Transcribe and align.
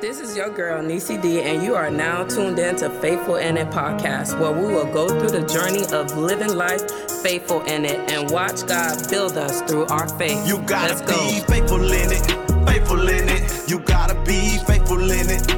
This 0.00 0.20
is 0.20 0.36
your 0.36 0.50
girl, 0.50 0.82
Nisi 0.82 1.16
D, 1.16 1.40
and 1.40 1.62
you 1.62 1.74
are 1.74 1.90
now 1.90 2.24
tuned 2.24 2.58
in 2.58 2.76
to 2.76 2.90
Faithful 3.00 3.36
in 3.36 3.56
It 3.56 3.70
podcast, 3.70 4.38
where 4.38 4.52
we 4.52 4.66
will 4.72 4.84
go 4.92 5.08
through 5.08 5.30
the 5.30 5.46
journey 5.46 5.84
of 5.92 6.16
living 6.16 6.54
life 6.54 6.82
faithful 7.22 7.62
in 7.62 7.86
it 7.86 8.10
and 8.12 8.30
watch 8.30 8.66
God 8.66 9.08
build 9.08 9.38
us 9.38 9.62
through 9.62 9.86
our 9.86 10.06
faith. 10.18 10.46
You 10.46 10.58
gotta 10.62 10.94
Let's 10.94 11.00
be 11.02 11.40
go. 11.40 11.46
faithful 11.46 11.84
in 11.92 12.12
it, 12.12 12.66
faithful 12.68 13.08
in 13.08 13.28
it. 13.30 13.70
You 13.70 13.78
gotta 13.78 14.14
be 14.24 14.58
faithful 14.66 15.10
in 15.10 15.30
it, 15.30 15.53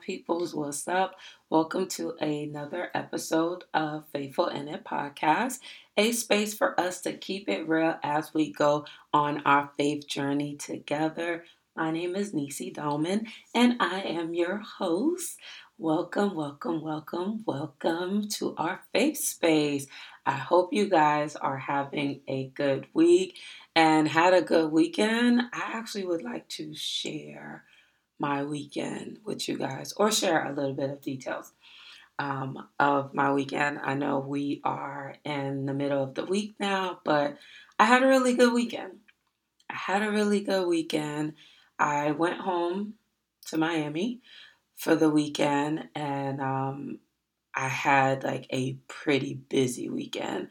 peoples? 0.00 0.54
What's 0.54 0.88
up? 0.88 1.16
Welcome 1.50 1.86
to 1.88 2.14
another 2.20 2.88
episode 2.94 3.64
of 3.74 4.04
Faithful 4.12 4.46
in 4.46 4.66
It 4.66 4.82
podcast, 4.82 5.58
a 5.96 6.12
space 6.12 6.54
for 6.54 6.78
us 6.80 7.02
to 7.02 7.12
keep 7.12 7.48
it 7.48 7.68
real 7.68 7.96
as 8.02 8.32
we 8.32 8.50
go 8.50 8.86
on 9.12 9.42
our 9.44 9.70
faith 9.76 10.08
journey 10.08 10.56
together. 10.56 11.44
My 11.76 11.90
name 11.90 12.16
is 12.16 12.32
Nisi 12.32 12.70
Dolman, 12.70 13.26
and 13.54 13.76
I 13.78 14.00
am 14.00 14.32
your 14.32 14.56
host. 14.56 15.36
Welcome, 15.76 16.34
welcome, 16.34 16.80
welcome, 16.82 17.42
welcome 17.46 18.28
to 18.30 18.54
our 18.56 18.80
faith 18.94 19.18
space. 19.18 19.86
I 20.24 20.32
hope 20.32 20.72
you 20.72 20.88
guys 20.88 21.36
are 21.36 21.58
having 21.58 22.20
a 22.26 22.48
good 22.48 22.86
week 22.94 23.38
and 23.76 24.08
had 24.08 24.32
a 24.32 24.42
good 24.42 24.72
weekend. 24.72 25.42
I 25.52 25.72
actually 25.74 26.06
would 26.06 26.22
like 26.22 26.48
to 26.50 26.74
share 26.74 27.64
my 28.20 28.44
weekend 28.44 29.18
with 29.24 29.48
you 29.48 29.58
guys 29.58 29.92
or 29.96 30.12
share 30.12 30.46
a 30.46 30.54
little 30.54 30.74
bit 30.74 30.90
of 30.90 31.00
details 31.00 31.52
um, 32.18 32.68
of 32.78 33.14
my 33.14 33.32
weekend. 33.32 33.80
I 33.82 33.94
know 33.94 34.18
we 34.18 34.60
are 34.62 35.16
in 35.24 35.66
the 35.66 35.74
middle 35.74 36.02
of 36.02 36.14
the 36.14 36.26
week 36.26 36.54
now, 36.60 37.00
but 37.04 37.38
I 37.78 37.86
had 37.86 38.02
a 38.02 38.06
really 38.08 38.34
good 38.34 38.52
weekend. 38.52 38.98
I 39.70 39.74
had 39.74 40.02
a 40.02 40.10
really 40.10 40.40
good 40.40 40.66
weekend. 40.66 41.34
I 41.78 42.10
went 42.12 42.40
home 42.40 42.94
to 43.46 43.56
Miami 43.56 44.20
for 44.76 44.94
the 44.94 45.10
weekend 45.10 45.88
and 45.94 46.40
um, 46.42 46.98
I 47.54 47.68
had 47.68 48.22
like 48.22 48.46
a 48.50 48.74
pretty 48.86 49.34
busy 49.34 49.88
weekend. 49.88 50.48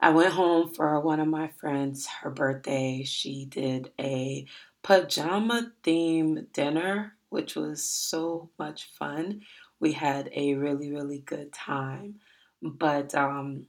I 0.00 0.10
went 0.10 0.32
home 0.32 0.72
for 0.72 0.98
one 1.00 1.20
of 1.20 1.28
my 1.28 1.48
friends, 1.48 2.06
her 2.22 2.30
birthday. 2.30 3.04
She 3.04 3.46
did 3.46 3.92
a 3.98 4.46
pajama 4.82 5.72
theme 5.82 6.46
dinner, 6.52 7.14
which 7.30 7.56
was 7.56 7.82
so 7.82 8.50
much 8.58 8.90
fun. 8.98 9.42
We 9.80 9.92
had 9.92 10.30
a 10.34 10.54
really, 10.54 10.90
really 10.90 11.18
good 11.18 11.52
time. 11.52 12.16
But 12.60 13.14
um, 13.14 13.66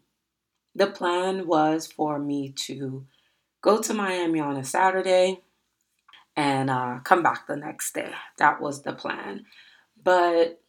the 0.74 0.88
plan 0.88 1.48
was 1.48 1.88
for 1.88 2.20
me 2.20 2.52
to 2.68 3.06
go 3.62 3.82
to 3.82 3.94
Miami 3.94 4.40
on 4.40 4.58
a 4.58 4.64
Saturday 4.64 5.42
and 6.36 6.70
uh, 6.70 7.00
come 7.04 7.24
back 7.24 7.48
the 7.48 7.56
next 7.56 7.94
day. 7.94 8.12
That 8.38 8.62
was 8.62 8.82
the 8.82 8.94
plan. 8.94 9.46
But 10.02 10.62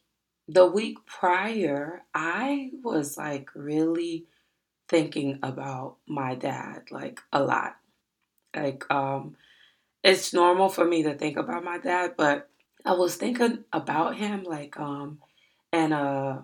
the 0.48 0.66
week 0.66 0.98
prior, 1.06 2.02
I 2.14 2.70
was 2.82 3.16
like 3.16 3.50
really 3.54 4.26
thinking 4.88 5.38
about 5.42 5.96
my 6.06 6.34
dad 6.34 6.84
like 6.90 7.20
a 7.32 7.42
lot. 7.42 7.76
Like 8.54 8.84
um 8.90 9.36
it's 10.04 10.32
normal 10.34 10.68
for 10.68 10.84
me 10.84 11.02
to 11.04 11.14
think 11.14 11.36
about 11.36 11.64
my 11.64 11.78
dad, 11.78 12.14
but 12.16 12.48
I 12.84 12.92
was 12.92 13.16
thinking 13.16 13.64
about 13.72 14.16
him 14.16 14.44
like 14.44 14.78
um 14.80 15.18
and 15.72 15.92
uh 15.94 16.38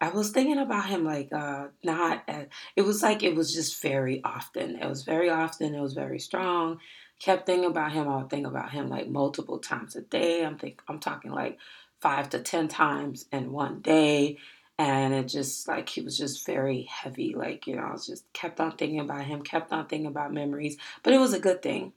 I 0.00 0.08
was 0.10 0.30
thinking 0.30 0.58
about 0.58 0.86
him 0.88 1.04
like 1.04 1.32
uh 1.32 1.68
not 1.84 2.24
it 2.76 2.82
was 2.82 3.02
like 3.02 3.22
it 3.22 3.34
was 3.34 3.52
just 3.54 3.82
very 3.82 4.22
often. 4.24 4.76
It 4.76 4.88
was 4.88 5.02
very 5.02 5.28
often, 5.30 5.74
it 5.74 5.80
was 5.80 5.94
very 5.94 6.18
strong. 6.18 6.80
Kept 7.18 7.46
thinking 7.46 7.68
about 7.70 7.92
him, 7.92 8.08
I 8.08 8.16
would 8.16 8.30
think 8.30 8.46
about 8.46 8.70
him 8.72 8.88
like 8.88 9.08
multiple 9.08 9.58
times 9.58 9.96
a 9.96 10.00
day. 10.02 10.44
I'm 10.44 10.58
think 10.58 10.80
I'm 10.88 11.00
talking 11.00 11.32
like 11.32 11.58
five 12.00 12.30
to 12.30 12.40
ten 12.40 12.68
times 12.68 13.26
in 13.32 13.52
one 13.52 13.80
day. 13.80 14.38
And 14.80 15.12
it 15.12 15.28
just 15.28 15.68
like 15.68 15.88
he 15.90 16.00
was 16.00 16.16
just 16.16 16.46
very 16.46 16.82
heavy. 16.84 17.34
Like, 17.34 17.66
you 17.66 17.76
know, 17.76 17.82
I 17.82 17.92
was 17.92 18.06
just 18.06 18.32
kept 18.32 18.60
on 18.60 18.72
thinking 18.72 19.00
about 19.00 19.24
him, 19.24 19.42
kept 19.42 19.72
on 19.72 19.86
thinking 19.86 20.06
about 20.06 20.32
memories. 20.32 20.76
But 21.02 21.12
it 21.12 21.18
was 21.18 21.34
a 21.34 21.40
good 21.40 21.62
thing 21.62 21.92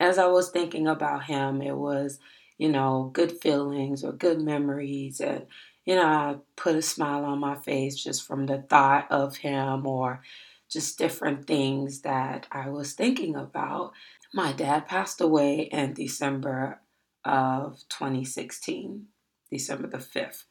as 0.00 0.18
I 0.18 0.26
was 0.26 0.50
thinking 0.50 0.86
about 0.86 1.24
him, 1.24 1.60
it 1.62 1.76
was, 1.76 2.18
you 2.56 2.68
know, 2.68 3.10
good 3.12 3.32
feelings 3.40 4.04
or 4.04 4.12
good 4.12 4.40
memories. 4.40 5.20
And, 5.20 5.46
you 5.84 5.96
know, 5.96 6.06
I 6.06 6.36
put 6.56 6.76
a 6.76 6.82
smile 6.82 7.24
on 7.24 7.40
my 7.40 7.56
face 7.56 7.96
just 7.96 8.26
from 8.26 8.46
the 8.46 8.58
thought 8.58 9.10
of 9.10 9.38
him 9.38 9.86
or 9.86 10.22
just 10.70 10.98
different 10.98 11.46
things 11.46 12.02
that 12.02 12.46
I 12.52 12.68
was 12.68 12.92
thinking 12.92 13.34
about. 13.34 13.92
My 14.32 14.52
dad 14.52 14.86
passed 14.86 15.20
away 15.20 15.62
in 15.62 15.94
December 15.94 16.80
of 17.24 17.82
2016, 17.88 19.06
December 19.50 19.88
the 19.88 19.98
5th, 19.98 20.44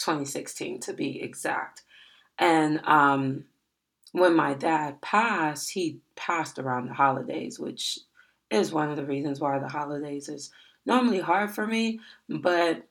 2016 0.00 0.80
to 0.80 0.92
be 0.92 1.22
exact. 1.22 1.82
And 2.38 2.80
um, 2.84 3.44
when 4.12 4.34
my 4.34 4.54
dad 4.54 5.00
passed, 5.00 5.70
he 5.70 6.00
passed 6.16 6.58
around 6.58 6.88
the 6.88 6.94
holidays, 6.94 7.58
which 7.58 8.00
is 8.50 8.72
one 8.72 8.90
of 8.90 8.96
the 8.96 9.04
reasons 9.04 9.40
why 9.40 9.58
the 9.58 9.68
holidays 9.68 10.28
is 10.28 10.50
normally 10.84 11.20
hard 11.20 11.50
for 11.50 11.66
me. 11.66 12.00
But 12.28 12.86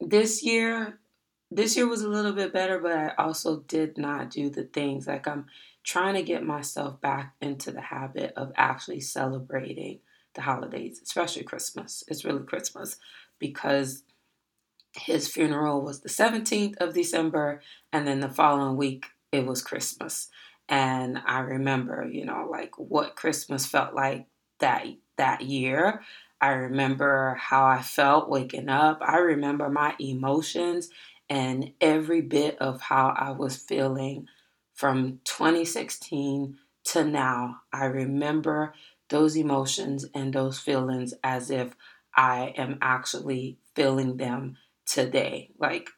this 0.00 0.42
year, 0.42 0.98
this 1.50 1.76
year 1.76 1.88
was 1.88 2.02
a 2.02 2.08
little 2.08 2.32
bit 2.32 2.52
better, 2.52 2.78
but 2.78 2.92
I 2.92 3.12
also 3.18 3.60
did 3.60 3.98
not 3.98 4.30
do 4.30 4.50
the 4.50 4.64
things 4.64 5.06
like 5.06 5.26
I'm 5.26 5.46
trying 5.82 6.14
to 6.14 6.22
get 6.22 6.44
myself 6.44 7.00
back 7.00 7.34
into 7.40 7.72
the 7.72 7.80
habit 7.80 8.32
of 8.36 8.52
actually 8.56 9.00
celebrating 9.00 9.98
the 10.34 10.42
holidays, 10.42 11.00
especially 11.02 11.42
Christmas. 11.42 12.04
It's 12.06 12.24
really 12.24 12.44
Christmas 12.44 12.98
because 13.38 14.04
his 14.94 15.28
funeral 15.28 15.82
was 15.82 16.00
the 16.00 16.08
17th 16.08 16.76
of 16.78 16.94
December, 16.94 17.62
and 17.92 18.06
then 18.06 18.20
the 18.20 18.28
following 18.28 18.76
week 18.76 19.06
it 19.32 19.46
was 19.46 19.62
Christmas. 19.62 20.28
And 20.68 21.20
I 21.26 21.40
remember, 21.40 22.08
you 22.10 22.24
know, 22.24 22.48
like 22.50 22.78
what 22.78 23.16
Christmas 23.16 23.66
felt 23.66 23.94
like 23.94 24.26
that 24.60 24.86
that 25.16 25.42
year. 25.42 26.02
I 26.40 26.50
remember 26.52 27.36
how 27.38 27.66
I 27.66 27.82
felt 27.82 28.30
waking 28.30 28.68
up. 28.68 29.00
I 29.02 29.18
remember 29.18 29.68
my 29.68 29.94
emotions 29.98 30.88
and 31.28 31.72
every 31.80 32.22
bit 32.22 32.56
of 32.58 32.80
how 32.80 33.14
I 33.16 33.32
was 33.32 33.56
feeling 33.56 34.26
from 34.72 35.20
2016 35.24 36.56
to 36.84 37.04
now. 37.04 37.60
I 37.72 37.84
remember 37.84 38.74
those 39.10 39.36
emotions 39.36 40.06
and 40.14 40.32
those 40.32 40.58
feelings 40.58 41.12
as 41.22 41.50
if 41.50 41.76
I 42.16 42.54
am 42.56 42.78
actually 42.80 43.58
feeling 43.74 44.16
them 44.16 44.56
today. 44.90 45.50
Like 45.58 45.88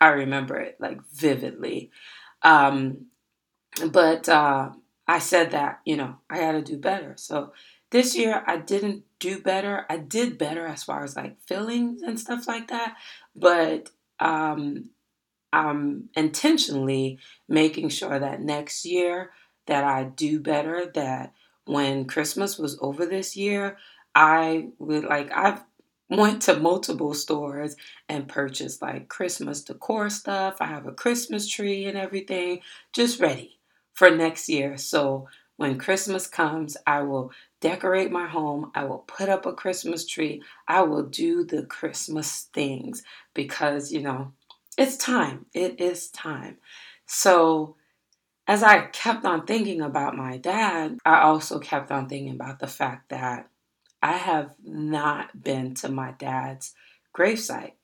I 0.00 0.08
remember 0.08 0.56
it 0.56 0.76
like 0.80 1.00
vividly. 1.12 1.90
Um, 2.42 3.06
but 3.90 4.28
uh, 4.28 4.70
I 5.06 5.18
said 5.18 5.52
that, 5.52 5.80
you 5.84 5.96
know, 5.96 6.16
I 6.30 6.38
got 6.38 6.52
to 6.52 6.62
do 6.62 6.78
better. 6.78 7.14
So 7.16 7.52
this 7.90 8.16
year 8.16 8.42
I 8.46 8.58
didn't 8.58 9.04
do 9.18 9.40
better. 9.40 9.86
I 9.88 9.98
did 9.98 10.38
better 10.38 10.66
as 10.66 10.82
far 10.82 11.04
as 11.04 11.16
like 11.16 11.40
feelings 11.40 12.02
and 12.02 12.18
stuff 12.18 12.48
like 12.48 12.68
that, 12.68 12.96
but 13.36 13.90
um, 14.20 14.90
I'm 15.52 16.08
intentionally 16.16 17.18
making 17.48 17.90
sure 17.90 18.18
that 18.18 18.40
next 18.40 18.84
year 18.84 19.30
that 19.66 19.84
I 19.84 20.04
do 20.04 20.40
better. 20.40 20.90
That 20.94 21.32
when 21.66 22.06
Christmas 22.06 22.58
was 22.58 22.78
over 22.80 23.06
this 23.06 23.36
year, 23.36 23.76
I 24.14 24.68
would 24.78 25.04
like 25.04 25.30
I've 25.36 25.62
went 26.16 26.42
to 26.42 26.56
multiple 26.56 27.14
stores 27.14 27.76
and 28.08 28.28
purchased 28.28 28.82
like 28.82 29.08
Christmas 29.08 29.62
decor 29.62 30.10
stuff. 30.10 30.56
I 30.60 30.66
have 30.66 30.86
a 30.86 30.92
Christmas 30.92 31.48
tree 31.48 31.86
and 31.86 31.96
everything 31.96 32.60
just 32.92 33.20
ready 33.20 33.58
for 33.92 34.10
next 34.10 34.48
year. 34.48 34.76
So 34.76 35.28
when 35.56 35.78
Christmas 35.78 36.26
comes, 36.26 36.76
I 36.86 37.02
will 37.02 37.32
decorate 37.60 38.10
my 38.10 38.26
home. 38.26 38.72
I 38.74 38.84
will 38.84 39.04
put 39.06 39.28
up 39.28 39.46
a 39.46 39.52
Christmas 39.52 40.06
tree. 40.06 40.42
I 40.66 40.82
will 40.82 41.04
do 41.04 41.44
the 41.44 41.64
Christmas 41.64 42.48
things 42.52 43.02
because, 43.34 43.92
you 43.92 44.00
know, 44.00 44.32
it's 44.76 44.96
time. 44.96 45.46
It 45.52 45.80
is 45.80 46.08
time. 46.10 46.58
So, 47.06 47.76
as 48.48 48.62
I 48.62 48.86
kept 48.86 49.24
on 49.24 49.46
thinking 49.46 49.82
about 49.82 50.16
my 50.16 50.38
dad, 50.38 50.98
I 51.04 51.20
also 51.20 51.58
kept 51.58 51.92
on 51.92 52.08
thinking 52.08 52.34
about 52.34 52.58
the 52.58 52.66
fact 52.66 53.10
that 53.10 53.48
I 54.02 54.12
have 54.12 54.54
not 54.64 55.44
been 55.44 55.74
to 55.76 55.88
my 55.88 56.12
dad's 56.18 56.74
gravesite 57.16 57.74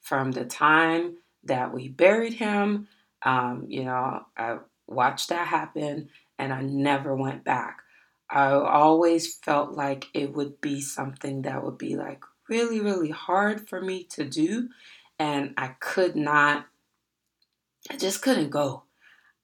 from 0.00 0.30
the 0.30 0.44
time 0.44 1.16
that 1.42 1.74
we 1.74 1.88
buried 1.88 2.34
him. 2.34 2.86
Um, 3.22 3.66
you 3.68 3.84
know, 3.84 4.24
I 4.36 4.58
watched 4.86 5.30
that 5.30 5.48
happen 5.48 6.10
and 6.38 6.52
I 6.52 6.62
never 6.62 7.14
went 7.16 7.44
back. 7.44 7.78
I 8.30 8.52
always 8.52 9.36
felt 9.36 9.72
like 9.72 10.06
it 10.14 10.32
would 10.32 10.60
be 10.60 10.80
something 10.80 11.42
that 11.42 11.64
would 11.64 11.78
be 11.78 11.96
like 11.96 12.22
really, 12.48 12.80
really 12.80 13.10
hard 13.10 13.68
for 13.68 13.80
me 13.80 14.04
to 14.10 14.24
do. 14.24 14.68
And 15.18 15.54
I 15.56 15.68
could 15.80 16.16
not, 16.16 16.66
I 17.90 17.96
just 17.96 18.22
couldn't 18.22 18.50
go. 18.50 18.84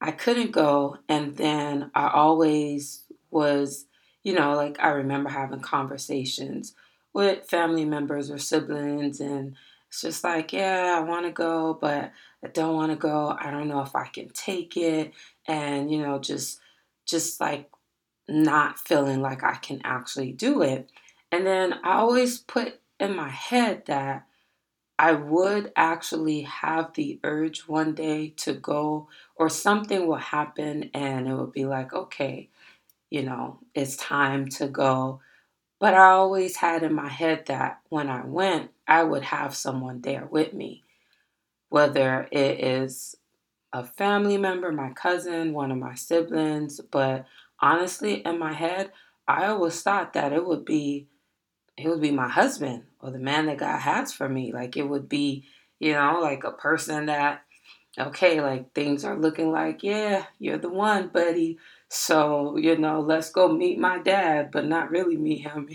I 0.01 0.13
couldn't 0.13 0.53
go. 0.53 0.99
And 1.09 1.37
then 1.37 1.91
I 1.95 2.09
always 2.09 3.05
was, 3.31 3.87
you 4.23 4.35
know, 4.35 4.55
like 4.55 4.79
I 4.81 4.91
remember 4.91 5.31
having 5.31 5.61
conversations 5.61 6.75
with 7.13 7.49
family 7.49 7.85
members 7.85 8.31
or 8.31 8.39
siblings, 8.39 9.21
and 9.21 9.57
it's 9.89 10.03
just 10.03 10.23
like, 10.23 10.53
yeah, 10.53 10.95
I 10.97 11.01
want 11.01 11.27
to 11.27 11.33
go, 11.33 11.77
but 11.81 12.13
I 12.45 12.49
don't 12.49 12.77
want 12.77 12.93
to 12.93 12.97
go. 12.97 13.37
I 13.39 13.51
don't 13.51 13.69
know 13.69 13.81
if 13.81 13.97
I 13.97 14.07
can 14.07 14.29
take 14.29 14.77
it. 14.77 15.13
And, 15.47 15.91
you 15.91 16.01
know, 16.01 16.19
just, 16.21 16.61
just 17.07 17.41
like 17.41 17.71
not 18.29 18.79
feeling 18.79 19.21
like 19.21 19.43
I 19.43 19.57
can 19.57 19.81
actually 19.83 20.31
do 20.31 20.63
it. 20.63 20.89
And 21.33 21.45
then 21.45 21.75
I 21.83 21.95
always 21.95 22.39
put 22.39 22.81
in 23.01 23.17
my 23.17 23.29
head 23.29 23.87
that 23.87 24.27
I 24.97 25.13
would 25.13 25.73
actually 25.75 26.43
have 26.43 26.93
the 26.93 27.19
urge 27.25 27.61
one 27.63 27.95
day 27.95 28.35
to 28.37 28.53
go, 28.53 29.09
or 29.35 29.49
something 29.49 30.07
will 30.07 30.17
happen 30.17 30.91
and 30.95 31.27
it 31.27 31.35
would 31.35 31.53
be 31.53 31.65
like, 31.65 31.93
okay, 31.93 32.51
you 33.11 33.23
know, 33.23 33.59
it's 33.75 33.97
time 33.97 34.49
to 34.49 34.69
go. 34.69 35.21
But 35.79 35.95
I 35.95 36.11
always 36.11 36.57
had 36.57 36.83
in 36.83 36.95
my 36.95 37.09
head 37.09 37.47
that 37.47 37.81
when 37.89 38.09
I 38.09 38.25
went, 38.25 38.71
I 38.87 39.03
would 39.03 39.23
have 39.23 39.55
someone 39.55 40.01
there 40.03 40.27
with 40.31 40.53
me, 40.53 40.85
whether 41.71 42.29
it 42.31 42.63
is 42.65 43.17
a 43.73 43.85
family 43.85 44.37
member, 44.37 44.73
my 44.73 44.91
cousin, 44.91 45.53
one 45.53 45.71
of 45.73 45.79
my 45.79 45.95
siblings. 45.95 46.81
But 46.91 47.27
honestly, 47.61 48.15
in 48.27 48.39
my 48.39 48.53
head, 48.53 48.93
I 49.27 49.47
always 49.47 49.81
thought 49.83 50.13
that 50.15 50.33
it 50.33 50.45
would 50.45 50.65
be 50.65 51.09
it 51.77 51.89
would 51.89 52.01
be 52.01 52.11
my 52.11 52.29
husband 52.29 52.85
or 53.01 53.11
the 53.11 53.19
man 53.19 53.47
that 53.47 53.59
God 53.59 53.79
has 53.79 54.13
for 54.13 54.29
me. 54.29 54.53
Like 54.53 54.77
it 54.77 54.89
would 54.89 55.09
be, 55.09 55.45
you 55.79 55.95
know, 55.95 56.19
like 56.21 56.45
a 56.45 56.51
person 56.51 57.07
that, 57.07 57.43
okay, 57.99 58.41
like 58.41 58.75
things 58.75 59.05
are 59.05 59.19
looking 59.19 59.51
like, 59.51 59.83
yeah, 59.83 60.27
you're 60.39 60.59
the 60.59 60.69
one, 60.69 61.09
buddy. 61.09 61.59
So, 61.93 62.57
you 62.57 62.79
know, 62.79 63.01
let's 63.01 63.31
go 63.31 63.53
meet 63.53 63.77
my 63.77 63.99
dad, 63.99 64.53
but 64.53 64.65
not 64.65 64.93
really 64.93 65.17
meet 65.17 65.41
him. 65.41 65.69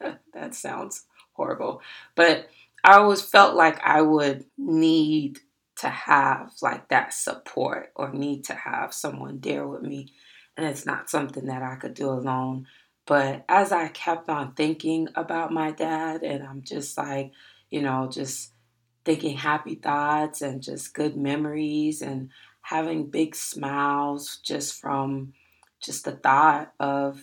that 0.32 0.54
sounds 0.54 1.06
horrible. 1.32 1.82
But 2.14 2.48
I 2.84 2.98
always 2.98 3.20
felt 3.20 3.56
like 3.56 3.80
I 3.82 4.00
would 4.00 4.44
need 4.56 5.40
to 5.80 5.88
have 5.88 6.52
like 6.62 6.88
that 6.88 7.12
support 7.12 7.90
or 7.96 8.12
need 8.12 8.44
to 8.44 8.54
have 8.54 8.94
someone 8.94 9.40
there 9.40 9.66
with 9.66 9.82
me. 9.82 10.12
And 10.56 10.64
it's 10.66 10.86
not 10.86 11.10
something 11.10 11.46
that 11.46 11.64
I 11.64 11.74
could 11.74 11.94
do 11.94 12.10
alone. 12.10 12.68
But 13.04 13.44
as 13.48 13.72
I 13.72 13.88
kept 13.88 14.28
on 14.28 14.54
thinking 14.54 15.08
about 15.16 15.52
my 15.52 15.72
dad, 15.72 16.22
and 16.22 16.44
I'm 16.44 16.62
just 16.62 16.96
like, 16.96 17.32
you 17.70 17.82
know, 17.82 18.08
just 18.08 18.52
thinking 19.04 19.36
happy 19.36 19.74
thoughts 19.74 20.42
and 20.42 20.62
just 20.62 20.94
good 20.94 21.16
memories 21.16 22.02
and 22.02 22.30
having 22.62 23.10
big 23.10 23.34
smiles 23.34 24.38
just 24.44 24.80
from 24.80 25.32
just 25.86 26.04
the 26.04 26.12
thought 26.12 26.72
of 26.80 27.20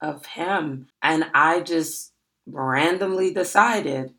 of 0.00 0.26
him 0.26 0.88
and 1.02 1.24
i 1.34 1.60
just 1.60 2.12
randomly 2.46 3.32
decided 3.32 4.12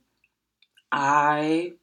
i'm 0.91 1.73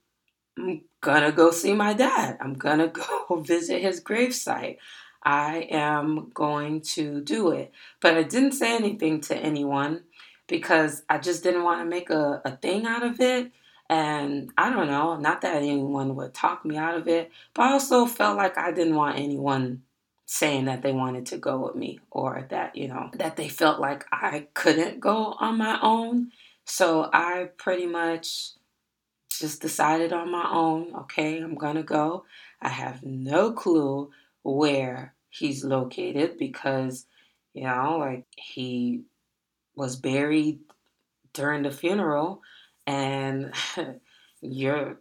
gonna 1.00 1.32
go 1.32 1.50
see 1.50 1.75
my 1.75 1.93
dad 1.93 2.38
i'm 2.40 2.55
gonna 2.55 2.88
go 3.28 3.40
visit 3.40 3.82
his 3.82 4.00
gravesite 4.00 4.78
I 5.22 5.66
am 5.70 6.31
going 6.32 6.81
to 6.93 7.20
do 7.20 7.50
it. 7.50 7.72
But 8.00 8.16
I 8.16 8.22
didn't 8.22 8.52
say 8.52 8.75
anything 8.75 9.20
to 9.22 9.37
anyone 9.37 10.04
because 10.46 11.02
I 11.08 11.19
just 11.19 11.43
didn't 11.43 11.64
want 11.64 11.81
to 11.81 11.84
make 11.84 12.11
a, 12.11 12.40
a 12.44 12.56
thing 12.56 12.87
out 12.87 13.02
of 13.02 13.20
it. 13.20 13.52
And 13.90 14.50
I 14.56 14.70
don't 14.70 14.87
know, 14.87 15.16
not 15.16 15.40
that 15.43 15.56
anyone 15.56 16.14
would 16.16 16.34
talk 16.34 16.64
me 16.64 16.76
out 16.76 16.96
of 16.96 17.08
it, 17.08 17.31
but 17.54 17.62
I 17.62 17.72
also 17.72 18.06
felt 18.06 18.37
like 18.37 18.58
I 18.58 18.70
didn't 18.70 18.94
want 18.94 19.19
anyone 19.19 19.82
saying 20.30 20.66
that 20.66 20.82
they 20.82 20.92
wanted 20.92 21.25
to 21.25 21.38
go 21.38 21.58
with 21.58 21.75
me 21.75 21.98
or 22.10 22.46
that, 22.50 22.76
you 22.76 22.86
know, 22.86 23.08
that 23.14 23.36
they 23.36 23.48
felt 23.48 23.80
like 23.80 24.04
I 24.12 24.46
couldn't 24.52 25.00
go 25.00 25.34
on 25.40 25.56
my 25.56 25.78
own. 25.80 26.32
So 26.66 27.08
I 27.10 27.48
pretty 27.56 27.86
much 27.86 28.50
just 29.30 29.62
decided 29.62 30.12
on 30.12 30.30
my 30.30 30.46
own, 30.52 30.94
okay, 30.94 31.38
I'm 31.38 31.54
going 31.54 31.76
to 31.76 31.82
go. 31.82 32.26
I 32.60 32.69
have 32.69 33.02
no 33.02 33.52
clue 33.52 34.10
where 34.42 35.14
he's 35.30 35.64
located 35.64 36.36
because, 36.36 37.06
you 37.54 37.62
know, 37.64 37.96
like 37.98 38.26
he 38.36 39.04
was 39.76 39.96
buried 39.96 40.58
during 41.32 41.62
the 41.62 41.70
funeral 41.70 42.42
and 42.86 43.54
you're, 44.42 45.00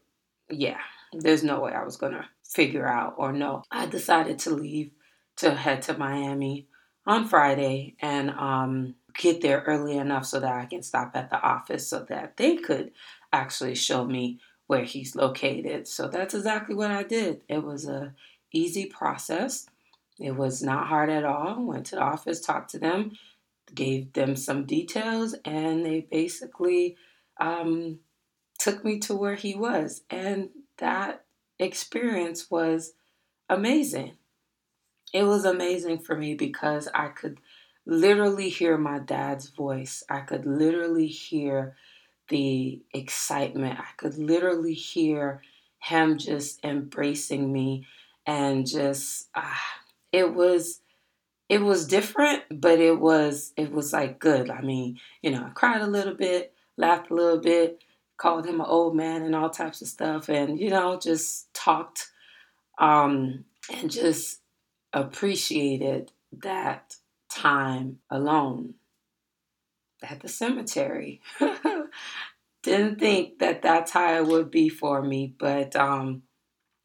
yeah, 0.50 0.79
there's 1.12 1.44
no 1.44 1.59
way 1.59 1.74
I 1.74 1.83
was 1.83 1.97
going 1.97 2.13
to 2.13 2.24
figure 2.45 2.88
out 2.88 3.15
or 3.18 3.33
know. 3.33 3.63
I 3.69 3.88
decided 3.88 4.39
to 4.39 4.51
leave 4.51 4.91
to 5.38 5.56
head 5.56 5.81
to 5.84 5.98
Miami 5.98 6.68
on 7.06 7.28
Friday 7.28 7.95
and 8.01 8.30
um, 8.31 8.95
get 9.16 9.42
there 9.42 9.63
early 9.66 9.98
enough 9.98 10.25
so 10.25 10.39
that 10.39 10.54
I 10.54 10.66
can 10.66 10.84
stop 10.84 11.12
at 11.16 11.30
the 11.30 11.42
office 11.42 11.88
so 11.88 12.06
that 12.10 12.38
they 12.38 12.57
could 12.57 12.92
actually 13.31 13.75
show 13.75 14.06
me 14.06 14.39
where 14.68 14.84
he's 14.84 15.16
located. 15.16 15.88
So 15.88 16.07
that's 16.07 16.34
exactly 16.34 16.75
what 16.75 16.92
I 16.92 17.04
did. 17.04 17.42
It 17.48 17.63
was 17.63 17.88
a 17.88 18.13
easy 18.51 18.86
process. 18.86 19.68
It 20.19 20.36
was 20.36 20.62
not 20.62 20.88
hard 20.88 21.10
at 21.10 21.24
all. 21.24 21.63
Went 21.63 21.86
to 21.88 21.95
the 21.95 22.01
office, 22.01 22.42
talked 22.42 22.72
to 22.72 22.80
them, 22.80 23.13
gave 23.74 24.13
them 24.13 24.36
some 24.36 24.66
details, 24.66 25.36
and 25.45 25.86
they 25.86 26.07
basically 26.12 26.98
um, 27.39 28.00
took 28.60 28.84
me 28.84 29.00
to 29.00 29.16
where 29.16 29.36
he 29.36 29.56
was. 29.56 30.01
And 30.10 30.50
that 30.78 31.24
experience 31.60 32.50
was 32.50 32.94
amazing. 33.50 34.13
It 35.13 35.24
was 35.24 35.45
amazing 35.45 36.00
for 36.00 36.15
me 36.15 36.36
because 36.36 36.88
I 36.94 37.07
could 37.07 37.39
literally 37.86 38.50
hear 38.50 38.77
my 38.77 39.00
dad's 39.00 39.50
voice. 39.50 40.04
I 40.09 40.19
could 40.19 40.45
literally 40.45 41.07
hear 41.07 41.75
the 42.30 42.81
excitement. 42.94 43.80
I 43.80 43.88
could 43.95 44.18
literally 44.18 44.74
hear 44.74 45.42
him 45.80 46.18
just 46.18 46.63
embracing 46.65 47.51
me 47.51 47.88
and 48.25 48.68
just 48.68 49.30
ah, 49.36 49.63
it 50.12 50.33
was 50.33 50.81
it 51.50 51.62
was 51.62 51.88
different, 51.88 52.44
but 52.51 52.80
it 52.80 53.00
was 53.00 53.53
it 53.56 53.71
was 53.71 53.93
like 53.93 54.20
good. 54.20 54.50
I 54.50 54.62
mean, 54.62 55.00
you 55.22 55.32
know, 55.32 55.46
I 55.46 55.50
cried 55.50 55.82
a 55.82 55.88
little 55.88 56.15
bit, 56.15 56.53
laughed 56.75 57.10
a 57.10 57.15
little 57.15 57.39
bit, 57.39 57.82
called 58.17 58.46
him 58.46 58.60
an 58.60 58.67
old 58.67 58.96
man 58.96 59.24
and 59.24 59.34
all 59.34 59.50
types 59.50 59.82
of 59.82 59.88
stuff, 59.88 60.27
and 60.27 60.60
you 60.60 60.70
know, 60.70 61.00
just 61.00 61.53
talked 61.53 62.10
um, 62.79 63.46
and 63.74 63.89
just 63.89 64.41
appreciated 64.94 66.12
that 66.32 66.96
time 67.29 68.00
alone 68.10 68.75
at 70.03 70.22
the 70.22 70.27
cemetery. 70.27 71.22
Didn't 72.63 73.00
think 73.00 73.39
that 73.39 73.62
that's 73.62 73.91
how 73.91 74.15
it 74.15 74.25
would 74.25 74.51
be 74.51 74.70
for 74.70 75.01
me, 75.01 75.34
but 75.39 75.75
um, 75.75 76.24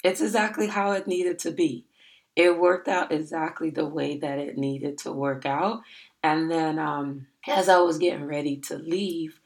it's 0.05 0.21
exactly 0.21 0.69
how 0.69 0.93
it 0.93 1.07
needed 1.07 1.39
to 1.41 1.51
be. 1.51 1.87
It 2.37 2.59
worked 2.59 2.89
out 2.89 3.13
exactly 3.13 3.71
the 3.71 3.87
way 3.87 4.19
that 4.19 4.39
it 4.39 4.57
needed 4.57 4.99
to 4.99 5.13
work 5.13 5.45
out. 5.45 5.81
And 6.23 6.51
then 6.51 6.79
um, 6.79 7.27
as 7.47 7.69
I 7.69 7.79
was 7.81 7.99
getting 7.99 8.25
ready 8.25 8.57
to 8.69 8.79
leave, 8.79 9.41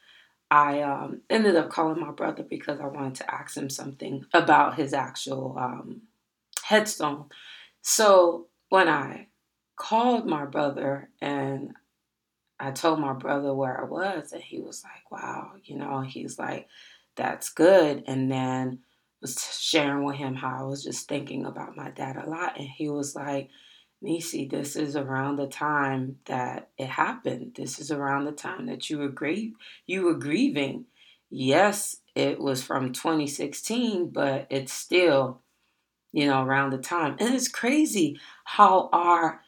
I 0.51 0.83
um, 0.83 1.23
ended 1.29 1.57
up 1.57 1.71
calling 1.71 2.01
my 2.01 2.13
brother 2.13 2.45
because 2.45 2.81
I 2.81 2.87
wanted 2.87 3.17
to 3.17 3.35
ask 3.35 3.57
him 3.57 3.69
something 3.69 4.25
about 4.33 4.77
his 4.77 4.93
actual 4.93 5.57
um, 5.59 6.03
headstone. 6.63 7.27
So 7.89 8.49
when 8.69 8.89
I 8.89 9.29
called 9.77 10.27
my 10.27 10.45
brother 10.45 11.09
and 11.21 11.71
I 12.59 12.73
told 12.73 12.99
my 12.99 13.13
brother 13.13 13.55
where 13.55 13.81
I 13.81 13.85
was, 13.85 14.33
and 14.33 14.43
he 14.43 14.61
was 14.61 14.83
like, 14.83 15.09
wow, 15.13 15.53
you 15.63 15.79
know, 15.79 16.01
he's 16.01 16.37
like, 16.37 16.67
that's 17.15 17.51
good. 17.51 18.03
And 18.09 18.29
then 18.31 18.81
was 19.23 19.41
sharing 19.61 20.03
with 20.03 20.17
him 20.17 20.35
how 20.35 20.59
I 20.59 20.63
was 20.65 20.83
just 20.83 21.07
thinking 21.07 21.47
about 21.47 21.77
my 21.77 21.91
dad 21.91 22.17
a 22.17 22.29
lot. 22.29 22.59
And 22.59 22.69
he 22.69 22.89
was 22.89 23.15
like, 23.15 23.51
Nisi, 24.03 24.49
this 24.49 24.75
is 24.75 24.97
around 24.97 25.37
the 25.37 25.47
time 25.47 26.17
that 26.25 26.71
it 26.77 26.89
happened. 26.89 27.53
This 27.55 27.79
is 27.79 27.93
around 27.93 28.25
the 28.25 28.33
time 28.33 28.67
that 28.67 28.91
you 28.91 28.99
were 28.99 29.11
grieve 29.11 29.55
you 29.87 30.03
were 30.03 30.15
grieving. 30.15 30.87
Yes, 31.31 31.99
it 32.17 32.41
was 32.41 32.65
from 32.65 32.93
2016, 32.93 34.11
but 34.11 34.49
it's 34.51 34.73
still, 34.73 35.43
you 36.13 36.27
know, 36.27 36.43
around 36.43 36.71
the 36.71 36.79
time. 36.79 37.17
And 37.19 37.35
it's 37.35 37.49
crazy 37.49 38.19
how 38.45 38.89
our 38.93 39.41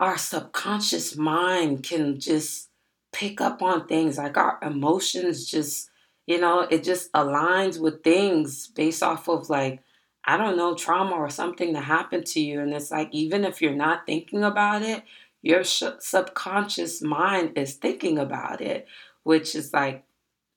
our 0.00 0.16
subconscious 0.16 1.16
mind 1.16 1.82
can 1.82 2.20
just 2.20 2.68
pick 3.12 3.40
up 3.40 3.62
on 3.62 3.86
things 3.86 4.16
like 4.18 4.36
our 4.36 4.58
emotions 4.62 5.46
just 5.46 5.90
you 6.28 6.38
know, 6.38 6.60
it 6.60 6.84
just 6.84 7.10
aligns 7.12 7.80
with 7.80 8.04
things 8.04 8.66
based 8.66 9.02
off 9.02 9.28
of 9.28 9.48
like, 9.48 9.82
I 10.26 10.36
don't 10.36 10.58
know, 10.58 10.74
trauma 10.74 11.12
or 11.16 11.30
something 11.30 11.72
that 11.72 11.84
happened 11.84 12.26
to 12.26 12.40
you. 12.40 12.60
And 12.60 12.74
it's 12.74 12.90
like, 12.90 13.08
even 13.12 13.46
if 13.46 13.62
you're 13.62 13.74
not 13.74 14.04
thinking 14.04 14.44
about 14.44 14.82
it, 14.82 15.04
your 15.40 15.64
sh- 15.64 15.84
subconscious 16.00 17.00
mind 17.00 17.52
is 17.56 17.76
thinking 17.76 18.18
about 18.18 18.60
it, 18.60 18.86
which 19.22 19.54
is 19.54 19.72
like 19.72 20.04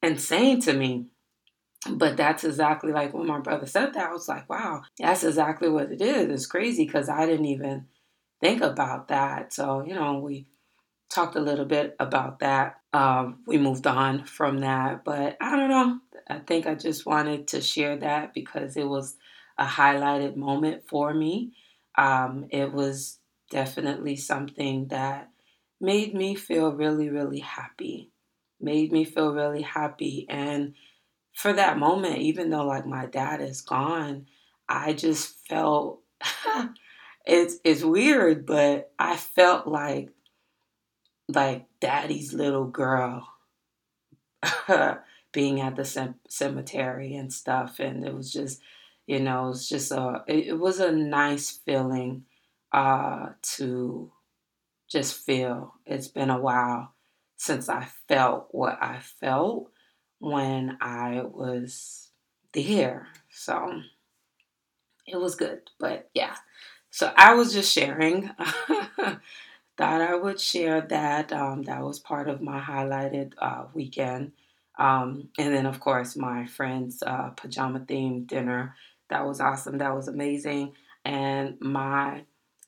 insane 0.04 0.60
to 0.62 0.74
me. 0.74 1.06
But 1.90 2.16
that's 2.16 2.44
exactly 2.44 2.92
like 2.92 3.14
when 3.14 3.26
my 3.26 3.40
brother 3.40 3.66
said 3.66 3.94
that, 3.94 4.10
I 4.10 4.14
was 4.14 4.28
like, 4.28 4.48
wow, 4.50 4.84
that's 5.00 5.24
exactly 5.24 5.70
what 5.70 5.92
it 5.92 6.02
is. 6.02 6.30
It's 6.30 6.46
crazy 6.46 6.86
because 6.86 7.10
I 7.10 7.26
didn't 7.26 7.46
even 7.46 7.88
think 8.40 8.62
about 8.62 9.08
that. 9.08 9.52
So, 9.54 9.84
you 9.84 9.96
know, 9.96 10.20
we 10.20 10.46
talked 11.10 11.36
a 11.36 11.42
little 11.42 11.66
bit 11.66 11.96
about 12.00 12.40
that. 12.40 12.78
Um, 12.94 13.40
we 13.48 13.58
moved 13.58 13.88
on 13.88 14.26
from 14.26 14.60
that. 14.60 15.04
But 15.04 15.38
I 15.42 15.56
don't 15.56 15.70
know. 15.70 16.00
I 16.30 16.40
think 16.40 16.68
I 16.68 16.76
just 16.76 17.06
wanted 17.06 17.48
to 17.50 17.62
share 17.62 17.98
that 17.98 18.34
because 18.34 18.78
it 18.78 18.88
was 18.88 19.18
a 19.58 19.66
highlighted 19.66 20.36
moment 20.36 20.84
for 20.88 21.14
me. 21.14 21.54
Um, 21.98 22.46
it 22.52 22.72
was 22.72 23.20
definitely 23.50 24.16
something 24.16 24.88
that 24.90 25.30
made 25.80 26.14
me 26.14 26.36
feel 26.36 26.72
really, 26.74 27.10
really 27.10 27.40
happy. 27.40 28.12
Made 28.60 28.92
me 28.92 29.04
feel 29.04 29.34
really 29.34 29.64
happy. 29.64 30.26
And 30.30 30.76
for 31.34 31.54
that 31.54 31.78
moment, 31.78 32.18
even 32.20 32.50
though 32.50 32.66
like 32.66 32.86
my 32.86 33.06
dad 33.06 33.42
is 33.42 33.62
gone, 33.62 34.28
I 34.68 34.94
just 34.94 35.36
felt 35.48 36.02
it's 37.26 37.58
it's 37.64 37.84
weird, 37.84 38.46
but 38.46 38.92
I 39.00 39.18
felt 39.18 39.68
like 39.68 40.10
like 41.28 41.68
daddy's 41.80 42.34
little 42.34 42.66
girl 42.66 43.28
being 45.32 45.62
at 45.62 45.76
the 45.76 46.16
cemetery 46.28 47.16
and 47.16 47.32
stuff 47.32 47.80
and 47.80 48.06
it 48.06 48.14
was 48.14 48.34
just 48.34 48.60
you 49.08 49.20
know 49.20 49.50
it's 49.50 49.70
just 49.70 49.92
a 49.92 50.24
it, 50.28 50.48
it 50.48 50.60
was 50.60 50.80
a 50.82 50.92
nice 50.92 51.52
feeling 51.52 52.26
uh 52.74 53.30
to 53.42 54.12
just 54.92 55.26
feel. 55.26 55.76
It's 55.86 56.10
been 56.10 56.30
a 56.30 56.40
while 56.40 56.94
since 57.38 57.70
I 57.70 57.88
felt 58.08 58.50
what 58.52 58.78
I 58.82 59.00
felt 59.00 59.71
when 60.22 60.78
I 60.82 61.24
was 61.24 62.10
there 62.54 63.08
so 63.32 63.82
it 65.08 65.18
was 65.18 65.36
good 65.36 65.62
but 65.80 66.10
yeah 66.14 66.36
so 66.90 67.12
I 67.16 67.34
was 67.36 67.54
just 67.54 67.74
sharing 67.74 68.30
thought 68.98 69.22
I 70.02 70.16
would 70.16 70.40
share 70.40 70.82
that 70.82 71.34
um, 71.34 71.64
that 71.64 71.82
was 71.84 72.00
part 72.00 72.30
of 72.30 72.42
my 72.42 72.60
highlighted 72.62 73.34
uh, 73.40 73.66
weekend 73.74 74.34
um, 74.82 75.30
and 75.38 75.54
then, 75.54 75.68
of 75.68 75.80
course, 75.80 76.16
my 76.16 76.48
friend's 76.48 77.04
uh, 77.04 77.30
pajama 77.32 77.82
themed 77.82 78.28
dinner. 78.28 78.76
That 79.10 79.28
was 79.28 79.42
awesome. 79.42 79.78
That 79.78 79.96
was 79.96 80.08
amazing. 80.08 80.74
And 81.06 81.62
my 81.62 82.24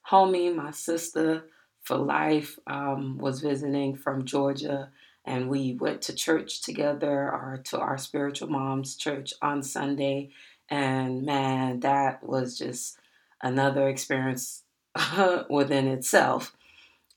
homie, 0.09 0.55
my 0.55 0.71
sister 0.71 1.45
for 1.81 1.97
life, 1.97 2.59
um, 2.67 3.17
was 3.17 3.41
visiting 3.41 3.95
from 3.95 4.25
Georgia. 4.25 4.91
And 5.25 5.49
we 5.49 5.73
went 5.73 6.01
to 6.03 6.13
church 6.13 6.61
together 6.61 7.31
or 7.31 7.61
to 7.65 7.79
our 7.79 7.97
spiritual 7.97 8.49
mom's 8.49 8.95
church 8.95 9.33
on 9.41 9.63
Sunday. 9.63 10.31
And 10.69 11.23
man, 11.23 11.79
that 11.81 12.23
was 12.23 12.57
just 12.57 12.97
another 13.41 13.87
experience 13.87 14.63
within 15.49 15.87
itself. 15.87 16.55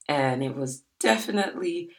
And 0.09 0.43
it 0.43 0.55
was 0.55 0.83
definitely 1.01 1.91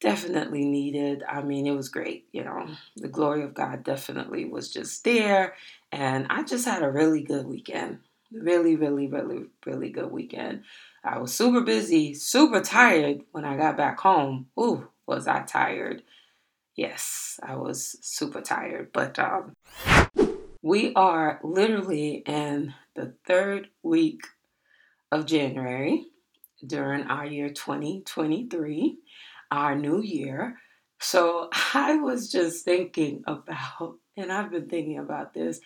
definitely 0.00 0.64
needed. 0.64 1.22
I 1.28 1.42
mean, 1.42 1.66
it 1.66 1.74
was 1.74 1.88
great. 1.88 2.26
You 2.32 2.44
know, 2.44 2.66
the 2.96 3.08
glory 3.08 3.42
of 3.42 3.54
God 3.54 3.84
definitely 3.84 4.44
was 4.44 4.72
just 4.72 5.04
there. 5.04 5.54
And 5.92 6.26
I 6.30 6.42
just 6.42 6.66
had 6.66 6.82
a 6.82 6.90
really 6.90 7.22
good 7.22 7.46
weekend. 7.46 8.00
Really, 8.32 8.76
really, 8.76 9.06
really, 9.06 9.44
really 9.64 9.90
good 9.90 10.10
weekend. 10.10 10.62
I 11.02 11.18
was 11.18 11.32
super 11.32 11.60
busy, 11.60 12.14
super 12.14 12.60
tired 12.60 13.22
when 13.32 13.44
I 13.44 13.56
got 13.56 13.76
back 13.76 14.00
home. 14.00 14.46
Ooh, 14.58 14.88
was 15.06 15.26
I 15.26 15.42
tired? 15.42 16.02
Yes, 16.74 17.40
I 17.42 17.56
was 17.56 17.96
super 18.02 18.40
tired. 18.40 18.90
But 18.92 19.18
um, 19.18 19.54
we 20.62 20.92
are 20.94 21.40
literally 21.42 22.22
in 22.26 22.74
the 22.94 23.14
third 23.26 23.68
week 23.82 24.20
of 25.12 25.26
January 25.26 26.06
during 26.66 27.04
our 27.04 27.26
year 27.26 27.48
2023 27.50 28.98
our 29.50 29.74
new 29.74 30.00
year. 30.00 30.58
So 31.00 31.48
I 31.74 31.96
was 31.96 32.30
just 32.30 32.64
thinking 32.64 33.22
about, 33.26 33.96
and 34.16 34.32
I've 34.32 34.50
been 34.50 34.68
thinking 34.68 34.98
about 34.98 35.34
this 35.34 35.60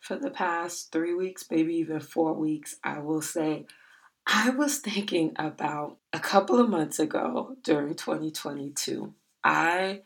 for 0.00 0.16
the 0.16 0.30
past 0.30 0.92
three 0.92 1.14
weeks, 1.14 1.46
maybe 1.50 1.74
even 1.76 2.00
four 2.00 2.34
weeks, 2.34 2.76
I 2.84 3.00
will 3.00 3.22
say. 3.22 3.66
I 4.30 4.50
was 4.50 4.78
thinking 4.78 5.32
about 5.36 5.96
a 6.12 6.20
couple 6.20 6.60
of 6.60 6.68
months 6.68 6.98
ago 6.98 7.56
during 7.64 7.94
2022. 7.94 9.14
I 9.42 10.02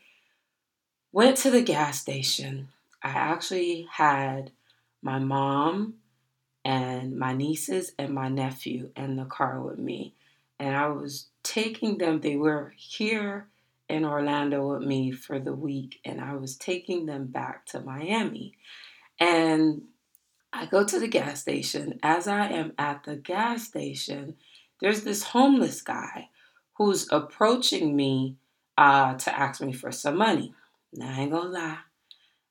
went 1.10 1.36
to 1.38 1.50
the 1.50 1.62
gas 1.62 2.00
station. 2.00 2.68
I 3.02 3.10
actually 3.10 3.88
had 3.90 4.52
my 5.02 5.18
mom 5.18 5.94
and 6.64 7.18
my 7.18 7.34
nieces 7.34 7.92
and 7.98 8.14
my 8.14 8.28
nephew 8.28 8.90
in 8.96 9.16
the 9.16 9.24
car 9.24 9.60
with 9.60 9.78
me 9.78 10.14
and 10.62 10.76
I 10.76 10.86
was 10.86 11.26
taking 11.42 11.98
them. 11.98 12.20
They 12.20 12.36
were 12.36 12.72
here 12.76 13.48
in 13.88 14.04
Orlando 14.04 14.72
with 14.72 14.86
me 14.86 15.10
for 15.10 15.40
the 15.40 15.52
week, 15.52 15.98
and 16.04 16.20
I 16.20 16.34
was 16.34 16.56
taking 16.56 17.06
them 17.06 17.26
back 17.26 17.66
to 17.66 17.80
Miami. 17.80 18.54
And 19.18 19.82
I 20.52 20.66
go 20.66 20.84
to 20.84 20.98
the 21.00 21.08
gas 21.08 21.40
station. 21.40 21.98
As 22.02 22.28
I 22.28 22.48
am 22.48 22.72
at 22.78 23.04
the 23.04 23.16
gas 23.16 23.64
station, 23.64 24.36
there's 24.80 25.02
this 25.02 25.22
homeless 25.22 25.80
guy 25.82 26.28
who's 26.74 27.10
approaching 27.10 27.96
me 27.96 28.36
uh, 28.76 29.14
to 29.14 29.38
ask 29.38 29.60
me 29.60 29.72
for 29.72 29.92
some 29.92 30.16
money. 30.16 30.54
Now, 30.92 31.08
I 31.08 31.20
ain't 31.20 31.32
gonna 31.32 31.48
lie. 31.48 31.78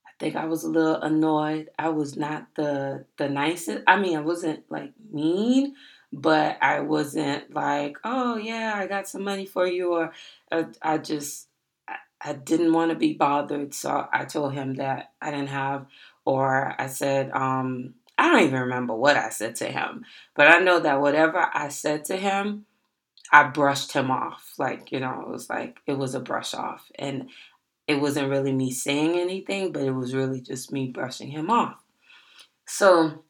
I 0.06 0.12
think 0.20 0.36
I 0.36 0.46
was 0.46 0.64
a 0.64 0.70
little 0.70 0.96
annoyed. 1.02 1.70
I 1.78 1.90
was 1.90 2.18
not 2.18 2.48
the 2.56 3.06
the 3.18 3.30
nicest. 3.30 3.84
I 3.88 4.00
mean, 4.00 4.18
I 4.18 4.22
wasn't 4.22 4.64
like 4.70 4.94
mean, 5.12 5.76
but 6.12 6.58
I 6.62 6.80
wasn't 6.82 7.54
like, 7.54 7.98
oh 8.04 8.38
yeah, 8.38 8.74
I 8.76 8.88
got 8.88 9.08
some 9.08 9.24
money 9.24 9.46
for 9.46 9.68
you, 9.68 9.94
or 9.94 10.14
uh, 10.52 10.64
I 10.82 10.98
just 10.98 11.48
I, 12.24 12.34
didn't 12.34 12.74
want 12.74 12.92
to 12.92 12.98
be 12.98 13.14
bothered, 13.14 13.74
so 13.74 14.08
I 14.12 14.26
told 14.26 14.54
him 14.54 14.76
that 14.76 15.14
I 15.22 15.32
didn't 15.32 15.50
have, 15.50 15.86
or 16.26 16.76
I 16.80 16.88
said, 16.88 17.32
um, 17.32 17.96
I 18.18 18.32
don't 18.32 18.44
even 18.48 18.62
remember 18.62 18.96
what 18.96 19.18
I 19.18 19.30
said 19.30 19.56
to 19.56 19.66
him, 19.66 20.06
but 20.36 20.48
I 20.48 20.60
know 20.60 20.80
that 20.80 21.02
whatever 21.02 21.50
I 21.54 21.70
said 21.70 22.06
to 22.06 22.18
him, 22.18 22.66
I 23.32 23.44
brushed 23.44 23.94
him 23.94 24.12
off. 24.12 24.54
Like, 24.58 24.92
you 24.92 25.00
know, 25.00 25.22
it 25.22 25.28
was 25.30 25.50
like 25.50 25.80
it 25.88 25.94
was 25.94 26.14
a 26.14 26.20
brush 26.20 26.54
off. 26.54 26.92
And 26.96 27.30
it 27.88 28.02
wasn't 28.02 28.30
really 28.30 28.52
me 28.52 28.72
saying 28.72 29.18
anything, 29.18 29.72
but 29.72 29.84
it 29.84 29.92
was 29.92 30.14
really 30.14 30.42
just 30.42 30.72
me 30.72 30.88
brushing 30.88 31.32
him 31.32 31.50
off. 31.50 31.78
So 32.68 33.24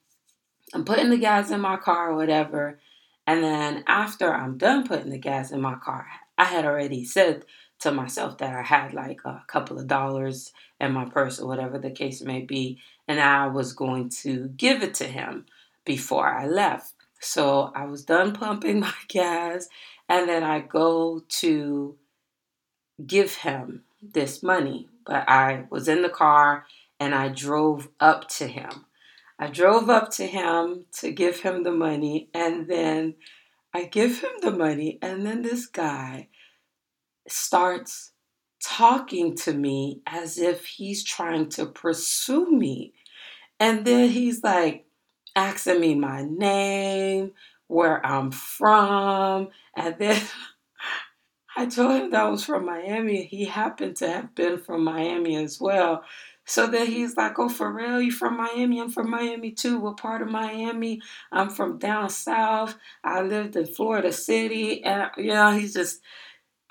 I'm 0.73 0.85
putting 0.85 1.09
the 1.09 1.17
gas 1.17 1.51
in 1.51 1.61
my 1.61 1.77
car 1.77 2.11
or 2.11 2.15
whatever. 2.15 2.79
And 3.27 3.43
then 3.43 3.83
after 3.87 4.33
I'm 4.33 4.57
done 4.57 4.87
putting 4.87 5.11
the 5.11 5.17
gas 5.17 5.51
in 5.51 5.61
my 5.61 5.75
car, 5.75 6.07
I 6.37 6.45
had 6.45 6.65
already 6.65 7.05
said 7.05 7.45
to 7.81 7.91
myself 7.91 8.37
that 8.39 8.55
I 8.55 8.61
had 8.61 8.93
like 8.93 9.21
a 9.25 9.43
couple 9.47 9.79
of 9.79 9.87
dollars 9.87 10.51
in 10.79 10.91
my 10.91 11.05
purse 11.05 11.39
or 11.39 11.47
whatever 11.47 11.77
the 11.77 11.91
case 11.91 12.21
may 12.21 12.41
be. 12.41 12.79
And 13.07 13.19
I 13.19 13.47
was 13.47 13.73
going 13.73 14.09
to 14.21 14.49
give 14.55 14.83
it 14.83 14.93
to 14.95 15.05
him 15.05 15.45
before 15.85 16.27
I 16.27 16.47
left. 16.47 16.93
So 17.19 17.71
I 17.75 17.85
was 17.85 18.03
done 18.03 18.33
pumping 18.35 18.79
my 18.79 18.93
gas. 19.07 19.67
And 20.09 20.27
then 20.27 20.43
I 20.43 20.59
go 20.59 21.23
to 21.39 21.95
give 23.05 23.35
him 23.35 23.83
this 24.01 24.41
money. 24.41 24.87
But 25.05 25.27
I 25.27 25.65
was 25.69 25.87
in 25.87 26.01
the 26.01 26.09
car 26.09 26.65
and 26.99 27.15
I 27.15 27.29
drove 27.29 27.89
up 27.99 28.29
to 28.29 28.47
him. 28.47 28.85
I 29.41 29.47
drove 29.47 29.89
up 29.89 30.11
to 30.11 30.27
him 30.27 30.85
to 30.99 31.11
give 31.11 31.39
him 31.39 31.63
the 31.63 31.71
money, 31.71 32.29
and 32.31 32.67
then 32.67 33.15
I 33.73 33.85
give 33.85 34.21
him 34.21 34.29
the 34.39 34.51
money, 34.51 34.99
and 35.01 35.25
then 35.25 35.41
this 35.41 35.65
guy 35.65 36.27
starts 37.31 38.11
talking 38.63 39.35
to 39.35 39.53
me 39.53 40.01
as 40.05 40.37
if 40.37 40.65
he's 40.65 41.03
trying 41.03 41.49
to 41.49 41.65
pursue 41.65 42.49
me. 42.51 42.93
And 43.59 43.85
then 43.85 44.09
he's 44.09 44.43
like 44.43 44.85
asking 45.35 45.79
me 45.81 45.95
my 45.95 46.23
name, 46.23 47.31
where 47.67 48.05
I'm 48.05 48.31
from, 48.31 49.49
and 49.75 49.95
then 49.97 50.21
I 51.55 51.65
told 51.65 51.91
him 52.01 52.11
that 52.11 52.21
I 52.21 52.29
was 52.29 52.45
from 52.45 52.65
Miami. 52.65 53.23
He 53.25 53.45
happened 53.45 53.97
to 53.97 54.09
have 54.09 54.35
been 54.35 54.57
from 54.57 54.83
Miami 54.83 55.35
as 55.35 55.59
well. 55.59 56.03
So 56.45 56.67
then 56.67 56.87
he's 56.87 57.15
like, 57.17 57.37
Oh, 57.39 57.49
for 57.49 57.71
real? 57.71 58.01
You 58.01 58.11
from 58.11 58.37
Miami? 58.37 58.79
I'm 58.79 58.89
from 58.89 59.09
Miami 59.09 59.51
too. 59.51 59.79
What 59.79 59.97
part 59.97 60.21
of 60.21 60.29
Miami? 60.29 61.01
I'm 61.31 61.49
from 61.49 61.77
down 61.77 62.09
south. 62.09 62.77
I 63.03 63.21
lived 63.21 63.55
in 63.55 63.65
Florida 63.67 64.11
City. 64.11 64.83
And, 64.83 65.11
you 65.17 65.27
know, 65.27 65.51
he's 65.51 65.73
just 65.73 66.01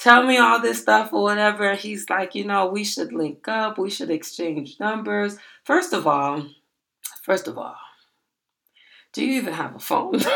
telling 0.00 0.28
me 0.28 0.38
all 0.38 0.61
this 0.61 0.80
stuff 0.80 1.12
or 1.12 1.23
whatever. 1.23 1.75
He's 1.75 2.09
like, 2.11 2.35
You 2.35 2.45
know, 2.45 2.66
we 2.66 2.85
should 2.85 3.12
link 3.12 3.47
up. 3.47 3.78
We 3.78 3.90
should 3.90 4.11
exchange 4.11 4.80
numbers. 4.80 5.37
First 5.64 5.92
of 5.92 6.07
all, 6.07 6.47
first 7.23 7.47
of 7.47 7.59
all, 7.59 7.76
Do 9.12 9.25
you 9.25 9.35
even 9.35 9.54
have 9.54 9.76
a 9.76 9.78
phone? 9.78 10.21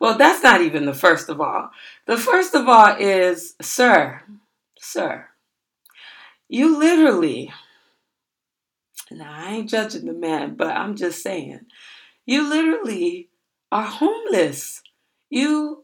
well, 0.00 0.18
that's 0.18 0.42
not 0.42 0.60
even 0.60 0.84
the 0.84 0.94
first 0.94 1.28
of 1.28 1.40
all. 1.40 1.70
The 2.06 2.16
first 2.16 2.54
of 2.54 2.68
all 2.68 2.96
is, 2.98 3.54
sir, 3.60 4.22
sir, 4.78 5.28
you 6.48 6.78
literally, 6.78 7.52
now 9.10 9.32
I 9.32 9.52
ain't 9.54 9.70
judging 9.70 10.06
the 10.06 10.12
man, 10.12 10.56
but 10.56 10.76
I'm 10.76 10.96
just 10.96 11.22
saying, 11.22 11.60
you 12.26 12.48
literally 12.48 13.30
are 13.72 13.86
homeless. 13.86 14.82
You 15.30 15.83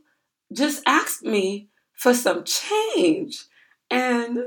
just 0.52 0.83
asked 0.87 1.23
me 1.23 1.69
for 1.95 2.14
some 2.14 2.45
change 2.45 3.45
and 3.90 4.45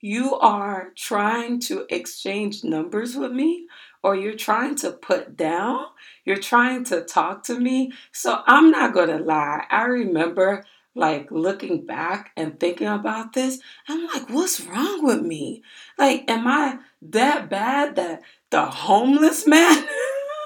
you 0.00 0.34
are 0.36 0.92
trying 0.96 1.60
to 1.60 1.86
exchange 1.90 2.64
numbers 2.64 3.16
with 3.16 3.32
me 3.32 3.66
or 4.02 4.14
you're 4.16 4.34
trying 4.34 4.74
to 4.76 4.90
put 4.92 5.36
down, 5.36 5.84
you're 6.24 6.38
trying 6.38 6.84
to 6.84 7.02
talk 7.02 7.42
to 7.44 7.58
me. 7.58 7.92
So 8.12 8.42
I'm 8.46 8.70
not 8.70 8.94
going 8.94 9.10
to 9.10 9.18
lie. 9.18 9.66
I 9.70 9.84
remember 9.84 10.64
like 10.94 11.30
looking 11.30 11.86
back 11.86 12.32
and 12.36 12.58
thinking 12.58 12.88
about 12.88 13.32
this. 13.34 13.60
I'm 13.88 14.06
like, 14.06 14.28
what's 14.30 14.60
wrong 14.60 15.04
with 15.04 15.22
me? 15.22 15.62
Like, 15.98 16.30
am 16.30 16.46
I 16.46 16.78
that 17.02 17.48
bad 17.50 17.96
that 17.96 18.22
the 18.50 18.64
homeless 18.64 19.46
man? 19.46 19.86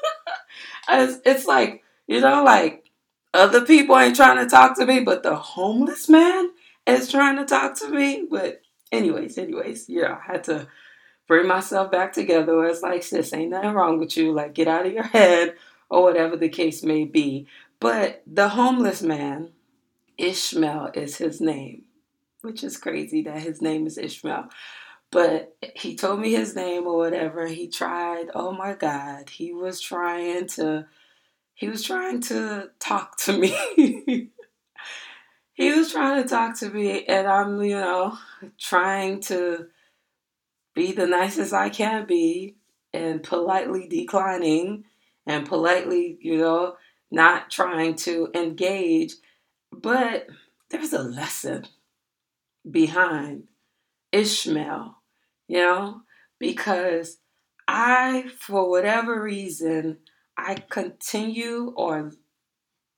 it's, 0.88 1.20
it's 1.24 1.46
like, 1.46 1.82
you 2.06 2.20
know, 2.20 2.44
like 2.44 2.83
other 3.34 3.66
people 3.66 3.98
ain't 3.98 4.16
trying 4.16 4.38
to 4.38 4.48
talk 4.48 4.78
to 4.78 4.86
me, 4.86 5.00
but 5.00 5.22
the 5.22 5.34
homeless 5.36 6.08
man 6.08 6.50
is 6.86 7.10
trying 7.10 7.36
to 7.36 7.44
talk 7.44 7.76
to 7.80 7.88
me. 7.90 8.26
But, 8.30 8.62
anyways, 8.92 9.36
anyways, 9.36 9.88
yeah, 9.88 10.18
I 10.20 10.32
had 10.32 10.44
to 10.44 10.68
bring 11.26 11.48
myself 11.48 11.90
back 11.90 12.12
together. 12.12 12.64
It's 12.64 12.82
like, 12.82 13.02
sis, 13.02 13.32
ain't 13.32 13.50
nothing 13.50 13.72
wrong 13.72 13.98
with 13.98 14.16
you. 14.16 14.32
Like, 14.32 14.54
get 14.54 14.68
out 14.68 14.86
of 14.86 14.92
your 14.92 15.02
head 15.02 15.56
or 15.90 16.02
whatever 16.02 16.36
the 16.36 16.48
case 16.48 16.82
may 16.82 17.04
be. 17.04 17.46
But 17.80 18.22
the 18.26 18.50
homeless 18.50 19.02
man, 19.02 19.50
Ishmael 20.16 20.92
is 20.94 21.16
his 21.16 21.40
name, 21.40 21.82
which 22.42 22.62
is 22.62 22.76
crazy 22.76 23.22
that 23.22 23.42
his 23.42 23.60
name 23.60 23.86
is 23.86 23.98
Ishmael. 23.98 24.48
But 25.10 25.56
he 25.74 25.96
told 25.96 26.20
me 26.20 26.32
his 26.32 26.54
name 26.56 26.86
or 26.86 26.96
whatever. 26.96 27.46
He 27.46 27.68
tried, 27.68 28.30
oh 28.34 28.52
my 28.52 28.74
God, 28.74 29.28
he 29.28 29.52
was 29.52 29.80
trying 29.80 30.46
to, 30.48 30.86
he 31.54 31.68
was 31.68 31.82
trying 31.82 32.20
to 32.22 32.70
talk 32.80 33.16
to 33.18 33.32
me. 33.38 33.56
he 35.54 35.72
was 35.72 35.92
trying 35.92 36.22
to 36.22 36.28
talk 36.28 36.58
to 36.58 36.70
me, 36.70 37.04
and 37.06 37.26
I'm, 37.26 37.62
you 37.62 37.76
know, 37.76 38.18
trying 38.58 39.20
to 39.22 39.68
be 40.74 40.92
the 40.92 41.06
nicest 41.06 41.52
I 41.52 41.70
can 41.70 42.06
be 42.06 42.56
and 42.92 43.22
politely 43.22 43.88
declining 43.88 44.84
and 45.26 45.46
politely, 45.46 46.18
you 46.20 46.38
know, 46.38 46.76
not 47.10 47.50
trying 47.50 47.94
to 47.96 48.28
engage. 48.34 49.14
But 49.72 50.26
there's 50.70 50.92
a 50.92 51.02
lesson 51.02 51.66
behind 52.68 53.44
Ishmael, 54.12 54.96
you 55.48 55.58
know, 55.58 56.02
because 56.38 57.18
I, 57.66 58.26
for 58.38 58.68
whatever 58.68 59.22
reason, 59.22 59.98
I 60.36 60.54
continue 60.54 61.72
or 61.76 62.12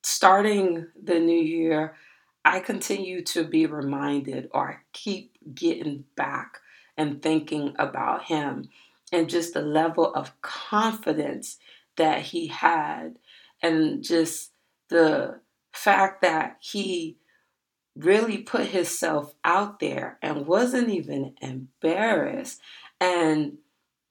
starting 0.03 0.87
the 1.01 1.19
new 1.19 1.41
year, 1.41 1.97
I 2.45 2.61
continue 2.61 3.23
to 3.25 3.45
be 3.45 3.67
reminded 3.67 4.49
or 4.53 4.71
I 4.71 4.77
keep 4.93 5.37
getting 5.55 6.05
back 6.17 6.59
and 6.97 7.21
thinking 7.21 7.75
about 7.79 8.25
him 8.25 8.69
and 9.13 9.29
just 9.29 9.55
the 9.55 9.63
level 9.63 10.13
of 10.15 10.41
confidence 10.41 11.59
that 11.97 12.23
he 12.23 12.47
had 12.47 13.19
and 13.63 14.03
just 14.03 14.53
the 14.89 15.41
fact 15.73 16.23
that 16.23 16.57
he 16.61 17.17
really 17.97 18.39
put 18.39 18.67
himself 18.67 19.35
out 19.45 19.81
there 19.81 20.19
and 20.23 20.47
wasn't 20.47 20.89
even 20.89 21.35
embarrassed. 21.41 22.61
And 23.01 23.59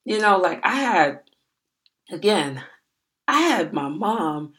you 0.05 0.19
know 0.19 0.37
like 0.37 0.61
i 0.63 0.75
had 0.75 1.19
again 2.11 2.63
i 3.27 3.41
had 3.41 3.73
my 3.73 3.87
mom 3.87 4.53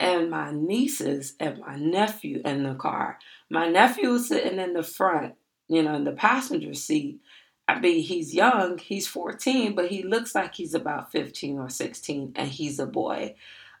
and 0.00 0.30
my 0.30 0.52
nieces 0.52 1.34
and 1.40 1.58
my 1.58 1.76
nephew 1.76 2.40
in 2.44 2.62
the 2.62 2.74
car 2.74 3.18
my 3.50 3.68
nephew 3.68 4.10
was 4.10 4.28
sitting 4.28 4.58
in 4.58 4.72
the 4.74 4.82
front 4.82 5.34
you 5.68 5.82
know 5.82 5.94
in 5.94 6.04
the 6.04 6.12
passenger 6.12 6.74
seat 6.74 7.20
I 7.68 7.78
mean, 7.78 8.02
he's 8.02 8.34
young, 8.34 8.78
he's 8.78 9.06
14, 9.06 9.74
but 9.74 9.88
he 9.90 10.02
looks 10.02 10.34
like 10.34 10.54
he's 10.54 10.72
about 10.72 11.12
15 11.12 11.58
or 11.58 11.68
16, 11.68 12.32
and 12.34 12.48
he's 12.48 12.78
a 12.78 12.86
boy. 12.86 13.34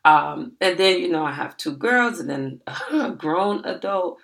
Um, 0.04 0.52
and 0.60 0.78
then, 0.78 1.00
you 1.00 1.08
know, 1.08 1.24
I 1.24 1.32
have 1.32 1.56
two 1.56 1.74
girls 1.74 2.20
and 2.20 2.28
then 2.28 2.60
a 2.92 3.10
grown 3.12 3.64
adult, 3.64 4.18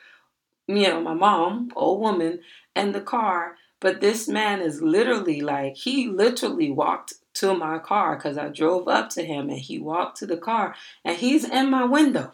you 0.66 0.82
know, 0.82 1.00
my 1.00 1.14
mom, 1.14 1.70
old 1.74 2.00
woman, 2.00 2.40
and 2.76 2.94
the 2.94 3.00
car. 3.00 3.56
But 3.80 4.00
this 4.00 4.28
man 4.28 4.60
is 4.60 4.82
literally 4.82 5.40
like, 5.40 5.76
he 5.76 6.08
literally 6.08 6.70
walked 6.70 7.14
to 7.34 7.54
my 7.54 7.78
car 7.78 8.16
because 8.16 8.38
I 8.38 8.48
drove 8.48 8.88
up 8.88 9.10
to 9.10 9.24
him 9.24 9.50
and 9.50 9.58
he 9.58 9.78
walked 9.78 10.18
to 10.18 10.26
the 10.26 10.36
car 10.36 10.74
and 11.04 11.16
he's 11.16 11.44
in 11.44 11.70
my 11.70 11.84
window. 11.84 12.32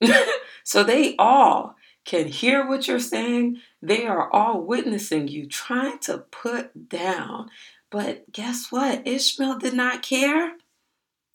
so 0.64 0.84
they 0.84 1.16
all 1.16 1.76
can 2.04 2.28
hear 2.28 2.66
what 2.66 2.88
you're 2.88 2.98
saying. 2.98 3.60
They 3.82 4.06
are 4.06 4.30
all 4.32 4.62
witnessing 4.62 5.28
you 5.28 5.46
trying 5.46 5.98
to 6.00 6.18
put 6.18 6.88
down. 6.88 7.50
But 7.90 8.32
guess 8.32 8.70
what? 8.70 9.06
Ishmael 9.06 9.58
did 9.58 9.74
not 9.74 10.02
care. 10.02 10.54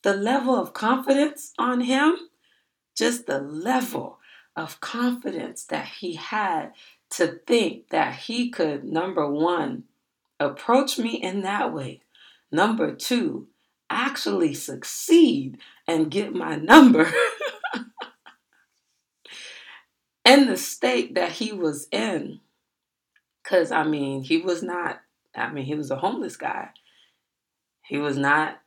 The 0.04 0.16
level 0.16 0.56
of 0.56 0.74
confidence 0.74 1.54
on 1.58 1.82
him, 1.82 2.16
just 2.96 3.26
the 3.26 3.40
level 3.40 4.20
of 4.56 4.82
confidence 4.82 5.64
that 5.66 5.88
he 6.00 6.16
had 6.16 6.74
to 7.12 7.40
think 7.48 7.90
that 7.90 8.16
he 8.16 8.50
could, 8.50 8.84
number 8.84 9.30
one, 9.30 9.86
approach 10.40 10.98
me 10.98 11.16
in 11.16 11.42
that 11.42 11.74
way. 11.74 12.02
Number 12.54 12.94
two, 12.94 13.48
actually 13.90 14.54
succeed 14.54 15.58
and 15.88 16.12
get 16.12 16.36
my 16.36 16.56
number. 16.56 17.12
in 20.24 20.46
the 20.46 20.56
state 20.56 21.16
that 21.16 21.32
he 21.32 21.52
was 21.52 21.88
in. 21.92 22.42
Because, 23.42 23.72
I 23.72 23.84
mean, 23.84 24.22
he 24.22 24.38
was 24.38 24.62
not, 24.62 25.02
I 25.36 25.52
mean, 25.52 25.66
he 25.66 25.74
was 25.74 25.90
a 25.90 25.98
homeless 25.98 26.38
guy. 26.38 26.70
He 27.82 27.98
was 27.98 28.18
not 28.18 28.62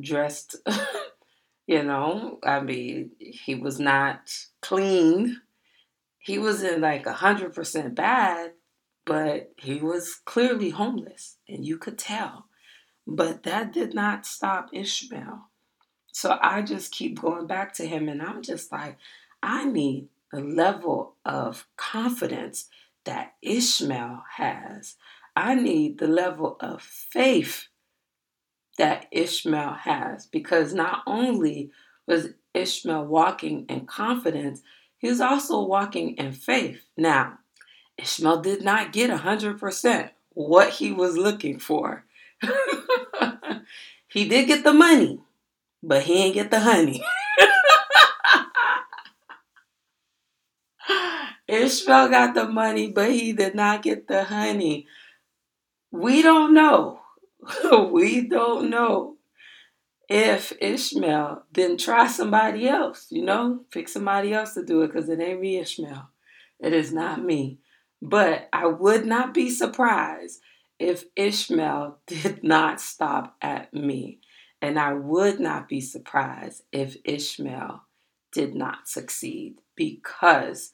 dressed, 0.00 0.56
you 1.66 1.82
know, 1.82 2.38
I 2.44 2.60
mean, 2.60 3.10
he 3.18 3.56
was 3.56 3.80
not 3.80 4.32
clean. 4.62 5.40
He 6.20 6.38
was 6.38 6.62
in 6.62 6.80
like 6.80 7.06
100% 7.06 7.94
bad, 7.96 8.52
but 9.04 9.50
he 9.56 9.80
was 9.80 10.20
clearly 10.24 10.70
homeless, 10.70 11.38
and 11.48 11.66
you 11.66 11.76
could 11.76 11.98
tell. 11.98 12.46
But 13.06 13.42
that 13.42 13.72
did 13.72 13.94
not 13.94 14.26
stop 14.26 14.70
Ishmael. 14.72 15.48
So 16.12 16.38
I 16.40 16.62
just 16.62 16.92
keep 16.92 17.20
going 17.20 17.46
back 17.46 17.72
to 17.74 17.86
him, 17.86 18.08
and 18.08 18.22
I'm 18.22 18.42
just 18.42 18.70
like, 18.70 18.98
I 19.42 19.64
need 19.64 20.08
the 20.30 20.40
level 20.40 21.16
of 21.24 21.66
confidence 21.76 22.68
that 23.04 23.34
Ishmael 23.42 24.22
has. 24.36 24.96
I 25.34 25.54
need 25.54 25.98
the 25.98 26.08
level 26.08 26.56
of 26.60 26.82
faith 26.82 27.68
that 28.78 29.06
Ishmael 29.10 29.74
has 29.80 30.26
because 30.26 30.74
not 30.74 31.02
only 31.06 31.70
was 32.06 32.28
Ishmael 32.54 33.06
walking 33.06 33.66
in 33.68 33.86
confidence, 33.86 34.62
he 34.98 35.08
was 35.08 35.20
also 35.20 35.62
walking 35.64 36.16
in 36.16 36.32
faith. 36.32 36.82
Now, 36.96 37.38
Ishmael 37.98 38.40
did 38.40 38.62
not 38.62 38.92
get 38.92 39.10
100% 39.10 40.10
what 40.30 40.70
he 40.70 40.92
was 40.92 41.16
looking 41.16 41.58
for. 41.58 42.04
He 44.08 44.28
did 44.28 44.46
get 44.46 44.64
the 44.64 44.72
money, 44.72 45.20
but 45.82 46.02
he 46.02 46.14
didn't 46.14 46.34
get 46.34 46.50
the 46.50 46.60
honey. 46.60 47.02
Ishmael 51.48 52.08
got 52.08 52.34
the 52.34 52.48
money, 52.48 52.90
but 52.90 53.10
he 53.10 53.32
did 53.32 53.54
not 53.54 53.82
get 53.82 54.08
the 54.08 54.24
honey. 54.24 54.86
We 55.90 56.22
don't 56.22 56.54
know. 56.54 57.00
we 57.90 58.26
don't 58.28 58.70
know 58.70 59.16
if 60.08 60.52
Ishmael 60.60 61.44
didn't 61.52 61.80
try 61.80 62.06
somebody 62.06 62.68
else, 62.68 63.06
you 63.10 63.22
know, 63.24 63.64
pick 63.70 63.88
somebody 63.88 64.32
else 64.32 64.54
to 64.54 64.64
do 64.64 64.82
it 64.82 64.88
because 64.88 65.08
it 65.08 65.20
ain't 65.20 65.40
me, 65.40 65.58
Ishmael. 65.58 66.08
It 66.60 66.72
is 66.72 66.92
not 66.92 67.22
me. 67.22 67.58
But 68.00 68.48
I 68.52 68.66
would 68.66 69.06
not 69.06 69.32
be 69.32 69.48
surprised 69.50 70.40
if 70.82 71.04
Ishmael 71.14 71.98
did 72.06 72.42
not 72.42 72.80
stop 72.80 73.36
at 73.40 73.72
me. 73.72 74.18
And 74.60 74.78
I 74.78 74.92
would 74.92 75.40
not 75.40 75.68
be 75.68 75.80
surprised 75.80 76.62
if 76.72 76.96
Ishmael 77.04 77.82
did 78.32 78.54
not 78.54 78.88
succeed 78.88 79.58
because 79.76 80.72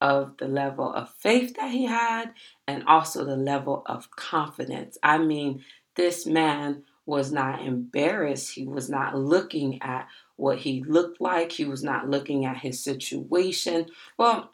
of 0.00 0.36
the 0.38 0.48
level 0.48 0.92
of 0.92 1.10
faith 1.10 1.56
that 1.56 1.70
he 1.70 1.84
had 1.84 2.32
and 2.66 2.84
also 2.86 3.24
the 3.24 3.36
level 3.36 3.82
of 3.86 4.10
confidence. 4.10 4.98
I 5.02 5.18
mean, 5.18 5.62
this 5.94 6.26
man 6.26 6.84
was 7.06 7.32
not 7.32 7.62
embarrassed. 7.62 8.54
He 8.54 8.66
was 8.66 8.88
not 8.88 9.16
looking 9.16 9.82
at 9.82 10.06
what 10.36 10.58
he 10.58 10.82
looked 10.86 11.20
like. 11.20 11.52
He 11.52 11.64
was 11.64 11.82
not 11.82 12.08
looking 12.08 12.44
at 12.44 12.58
his 12.58 12.82
situation. 12.82 13.86
Well, 14.16 14.50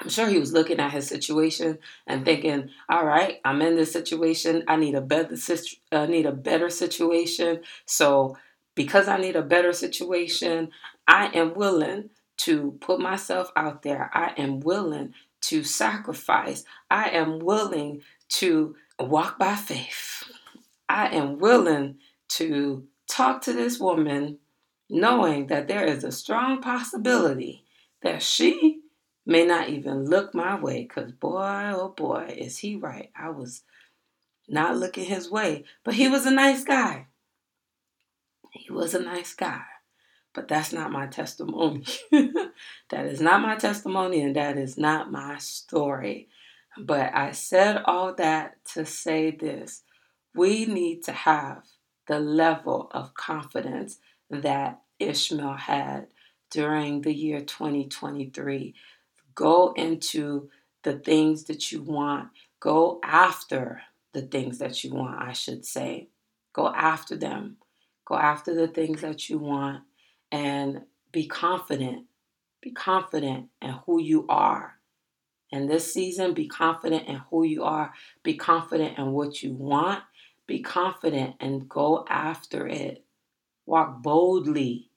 I'm 0.00 0.08
sure 0.08 0.28
he 0.28 0.38
was 0.38 0.52
looking 0.52 0.80
at 0.80 0.92
his 0.92 1.06
situation 1.06 1.78
and 2.06 2.24
thinking, 2.24 2.70
"All 2.88 3.04
right, 3.04 3.40
I'm 3.44 3.60
in 3.60 3.76
this 3.76 3.92
situation. 3.92 4.64
I 4.66 4.76
need 4.76 4.94
a 4.94 5.00
better 5.00 5.36
I 5.92 5.96
uh, 5.96 6.06
need 6.06 6.26
a 6.26 6.32
better 6.32 6.70
situation. 6.70 7.60
So, 7.86 8.36
because 8.74 9.08
I 9.08 9.18
need 9.18 9.36
a 9.36 9.42
better 9.42 9.72
situation, 9.72 10.70
I 11.06 11.26
am 11.34 11.54
willing 11.54 12.10
to 12.38 12.78
put 12.80 13.00
myself 13.00 13.52
out 13.56 13.82
there. 13.82 14.10
I 14.14 14.32
am 14.38 14.60
willing 14.60 15.12
to 15.42 15.62
sacrifice. 15.64 16.64
I 16.90 17.10
am 17.10 17.38
willing 17.40 18.02
to 18.30 18.76
walk 18.98 19.38
by 19.38 19.54
faith. 19.54 20.24
I 20.88 21.08
am 21.08 21.38
willing 21.38 21.98
to 22.30 22.86
talk 23.06 23.42
to 23.42 23.52
this 23.52 23.78
woman 23.78 24.38
knowing 24.88 25.46
that 25.48 25.68
there 25.68 25.84
is 25.84 26.04
a 26.04 26.12
strong 26.12 26.60
possibility 26.60 27.64
that 28.02 28.22
she 28.22 28.79
may 29.30 29.46
not 29.46 29.68
even 29.68 30.06
look 30.06 30.34
my 30.34 30.60
way 30.60 30.82
because 30.82 31.12
boy 31.12 31.70
oh 31.72 31.94
boy 31.96 32.34
is 32.36 32.58
he 32.58 32.74
right. 32.74 33.10
I 33.16 33.30
was 33.30 33.62
not 34.48 34.76
looking 34.76 35.04
his 35.04 35.30
way 35.30 35.64
but 35.84 35.94
he 35.94 36.08
was 36.08 36.26
a 36.26 36.32
nice 36.32 36.64
guy. 36.64 37.06
He 38.52 38.72
was 38.72 38.94
a 38.94 39.00
nice 39.00 39.32
guy 39.34 39.62
but 40.34 40.48
that's 40.48 40.72
not 40.72 40.92
my 40.92 41.06
testimony. 41.06 41.84
That 42.90 43.06
is 43.06 43.20
not 43.20 43.40
my 43.40 43.54
testimony 43.54 44.20
and 44.20 44.34
that 44.34 44.58
is 44.58 44.76
not 44.76 45.12
my 45.12 45.38
story. 45.38 46.28
But 46.76 47.14
i 47.14 47.30
said 47.30 47.82
all 47.84 48.14
that 48.14 48.64
to 48.74 48.84
say 48.84 49.30
this. 49.30 49.82
We 50.34 50.66
need 50.66 51.04
to 51.04 51.12
have 51.12 51.62
the 52.08 52.18
level 52.18 52.90
of 52.92 53.14
confidence 53.14 53.98
that 54.28 54.80
ishmael 54.98 55.54
had 55.54 56.08
during 56.50 57.02
the 57.02 57.14
year 57.14 57.40
2023 57.40 58.74
Go 59.34 59.72
into 59.72 60.50
the 60.82 60.94
things 60.94 61.44
that 61.44 61.72
you 61.72 61.82
want. 61.82 62.28
Go 62.60 63.00
after 63.02 63.82
the 64.12 64.22
things 64.22 64.58
that 64.58 64.82
you 64.84 64.92
want, 64.92 65.22
I 65.22 65.32
should 65.32 65.64
say. 65.64 66.08
Go 66.52 66.68
after 66.68 67.16
them. 67.16 67.56
Go 68.04 68.16
after 68.16 68.54
the 68.54 68.68
things 68.68 69.02
that 69.02 69.28
you 69.28 69.38
want 69.38 69.82
and 70.32 70.82
be 71.12 71.26
confident. 71.26 72.06
Be 72.60 72.72
confident 72.72 73.48
in 73.62 73.70
who 73.86 74.00
you 74.00 74.26
are. 74.28 74.74
In 75.50 75.66
this 75.66 75.92
season, 75.92 76.34
be 76.34 76.46
confident 76.46 77.08
in 77.08 77.22
who 77.30 77.44
you 77.44 77.64
are. 77.64 77.92
Be 78.22 78.34
confident 78.34 78.98
in 78.98 79.12
what 79.12 79.42
you 79.42 79.54
want. 79.54 80.02
Be 80.46 80.60
confident 80.60 81.36
and 81.40 81.68
go 81.68 82.04
after 82.08 82.66
it. 82.66 83.04
Walk 83.66 84.02
boldly 84.02 84.89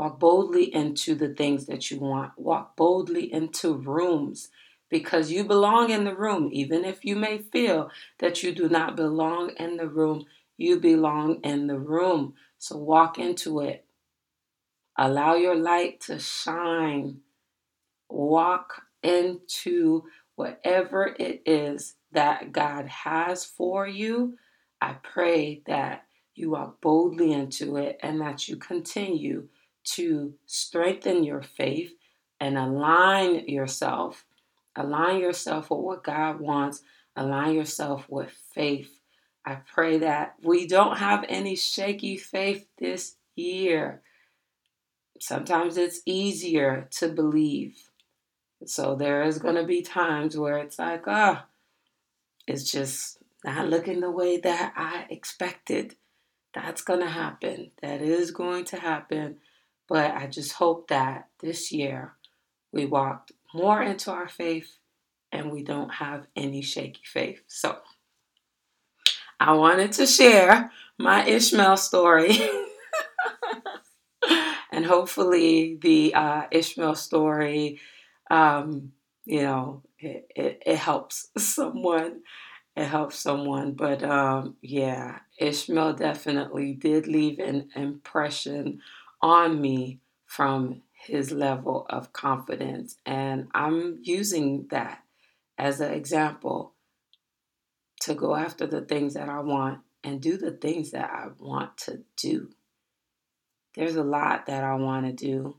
Walk 0.00 0.18
boldly 0.18 0.74
into 0.74 1.14
the 1.14 1.28
things 1.34 1.66
that 1.66 1.90
you 1.90 1.98
want. 1.98 2.32
Walk 2.38 2.74
boldly 2.74 3.30
into 3.30 3.74
rooms 3.74 4.48
because 4.88 5.30
you 5.30 5.44
belong 5.44 5.90
in 5.90 6.04
the 6.04 6.16
room. 6.16 6.48
Even 6.54 6.86
if 6.86 7.04
you 7.04 7.16
may 7.16 7.36
feel 7.36 7.90
that 8.18 8.42
you 8.42 8.54
do 8.54 8.66
not 8.66 8.96
belong 8.96 9.50
in 9.58 9.76
the 9.76 9.86
room, 9.86 10.24
you 10.56 10.80
belong 10.80 11.42
in 11.42 11.66
the 11.66 11.78
room. 11.78 12.32
So 12.56 12.78
walk 12.78 13.18
into 13.18 13.60
it. 13.60 13.84
Allow 14.96 15.34
your 15.34 15.54
light 15.54 16.00
to 16.06 16.18
shine. 16.18 17.18
Walk 18.08 18.80
into 19.02 20.04
whatever 20.34 21.14
it 21.18 21.42
is 21.44 21.96
that 22.12 22.52
God 22.52 22.86
has 22.86 23.44
for 23.44 23.86
you. 23.86 24.38
I 24.80 24.94
pray 24.94 25.60
that 25.66 26.06
you 26.34 26.52
walk 26.52 26.80
boldly 26.80 27.34
into 27.34 27.76
it 27.76 27.98
and 28.02 28.18
that 28.22 28.48
you 28.48 28.56
continue 28.56 29.48
to 29.84 30.34
strengthen 30.46 31.24
your 31.24 31.42
faith 31.42 31.92
and 32.38 32.56
align 32.56 33.48
yourself. 33.48 34.24
Align 34.76 35.20
yourself 35.20 35.70
with 35.70 35.80
what 35.80 36.04
God 36.04 36.40
wants. 36.40 36.82
Align 37.16 37.54
yourself 37.54 38.06
with 38.08 38.30
faith. 38.54 39.00
I 39.44 39.56
pray 39.56 39.98
that 39.98 40.36
we 40.42 40.66
don't 40.66 40.98
have 40.98 41.24
any 41.28 41.56
shaky 41.56 42.16
faith 42.16 42.66
this 42.78 43.16
year. 43.34 44.02
Sometimes 45.18 45.76
it's 45.76 46.02
easier 46.06 46.88
to 46.92 47.08
believe. 47.08 47.90
So 48.66 48.94
there 48.94 49.22
is 49.22 49.38
going 49.38 49.54
to 49.56 49.64
be 49.64 49.82
times 49.82 50.36
where 50.36 50.58
it's 50.58 50.78
like, 50.78 51.04
ah, 51.06 51.44
oh, 51.44 51.48
it's 52.46 52.70
just 52.70 53.18
not 53.44 53.68
looking 53.68 54.00
the 54.00 54.10
way 54.10 54.38
that 54.38 54.74
I 54.76 55.06
expected. 55.10 55.96
That's 56.54 56.82
going 56.82 57.00
to 57.00 57.08
happen. 57.08 57.70
That 57.82 58.02
is 58.02 58.30
going 58.30 58.64
to 58.66 58.76
happen. 58.76 59.36
But 59.90 60.14
I 60.14 60.28
just 60.28 60.52
hope 60.52 60.88
that 60.88 61.28
this 61.40 61.72
year 61.72 62.14
we 62.72 62.86
walked 62.86 63.32
more 63.52 63.82
into 63.82 64.12
our 64.12 64.28
faith 64.28 64.78
and 65.32 65.50
we 65.50 65.64
don't 65.64 65.92
have 65.92 66.28
any 66.36 66.62
shaky 66.62 67.02
faith. 67.04 67.42
So 67.48 67.76
I 69.40 69.54
wanted 69.54 69.90
to 69.94 70.06
share 70.06 70.70
my 70.96 71.26
Ishmael 71.26 71.76
story. 71.76 72.38
and 74.72 74.86
hopefully 74.86 75.76
the 75.82 76.14
uh, 76.14 76.42
Ishmael 76.52 76.94
story, 76.94 77.80
um, 78.30 78.92
you 79.24 79.42
know, 79.42 79.82
it, 79.98 80.30
it, 80.36 80.62
it, 80.66 80.76
helps 80.76 81.30
someone. 81.36 82.20
It 82.76 82.84
helps 82.84 83.18
someone. 83.18 83.72
But 83.72 84.04
um, 84.04 84.54
yeah, 84.62 85.18
Ishmael 85.36 85.94
definitely 85.94 86.74
did 86.74 87.08
leave 87.08 87.40
an 87.40 87.70
impression 87.74 88.82
on 89.22 89.60
me 89.60 90.00
from 90.26 90.82
his 90.92 91.32
level 91.32 91.86
of 91.88 92.12
confidence. 92.12 92.96
And 93.04 93.48
I'm 93.54 93.98
using 94.02 94.66
that 94.70 95.02
as 95.58 95.80
an 95.80 95.92
example 95.92 96.74
to 98.02 98.14
go 98.14 98.34
after 98.34 98.66
the 98.66 98.80
things 98.80 99.14
that 99.14 99.28
I 99.28 99.40
want 99.40 99.80
and 100.02 100.20
do 100.20 100.36
the 100.36 100.52
things 100.52 100.92
that 100.92 101.10
I 101.10 101.28
want 101.38 101.76
to 101.78 102.02
do. 102.16 102.50
There's 103.74 103.96
a 103.96 104.02
lot 104.02 104.46
that 104.46 104.64
I 104.64 104.74
want 104.74 105.06
to 105.06 105.12
do, 105.12 105.56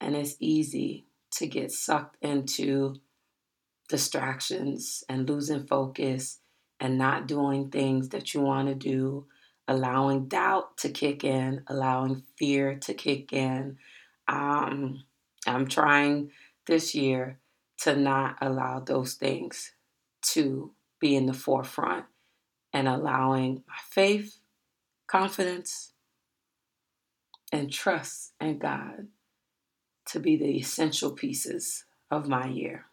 and 0.00 0.16
it's 0.16 0.36
easy 0.40 1.06
to 1.32 1.46
get 1.46 1.72
sucked 1.72 2.16
into 2.22 2.96
distractions 3.88 5.04
and 5.08 5.28
losing 5.28 5.66
focus 5.66 6.38
and 6.80 6.96
not 6.96 7.26
doing 7.26 7.70
things 7.70 8.10
that 8.10 8.32
you 8.32 8.40
want 8.40 8.68
to 8.68 8.74
do 8.74 9.26
allowing 9.68 10.26
doubt 10.26 10.78
to 10.78 10.88
kick 10.88 11.22
in, 11.22 11.62
allowing 11.68 12.22
fear 12.38 12.74
to 12.76 12.94
kick 12.94 13.32
in. 13.32 13.76
Um, 14.26 15.04
I'm 15.46 15.68
trying 15.68 16.30
this 16.66 16.94
year 16.94 17.38
to 17.82 17.94
not 17.94 18.36
allow 18.40 18.80
those 18.80 19.14
things 19.14 19.72
to 20.22 20.72
be 20.98 21.14
in 21.14 21.26
the 21.26 21.34
forefront 21.34 22.06
and 22.72 22.88
allowing 22.88 23.62
my 23.68 23.76
faith, 23.88 24.40
confidence, 25.06 25.92
and 27.52 27.72
trust 27.72 28.32
in 28.40 28.58
God 28.58 29.08
to 30.06 30.18
be 30.18 30.36
the 30.36 30.56
essential 30.56 31.12
pieces 31.12 31.84
of 32.10 32.28
my 32.28 32.46
year. 32.46 32.86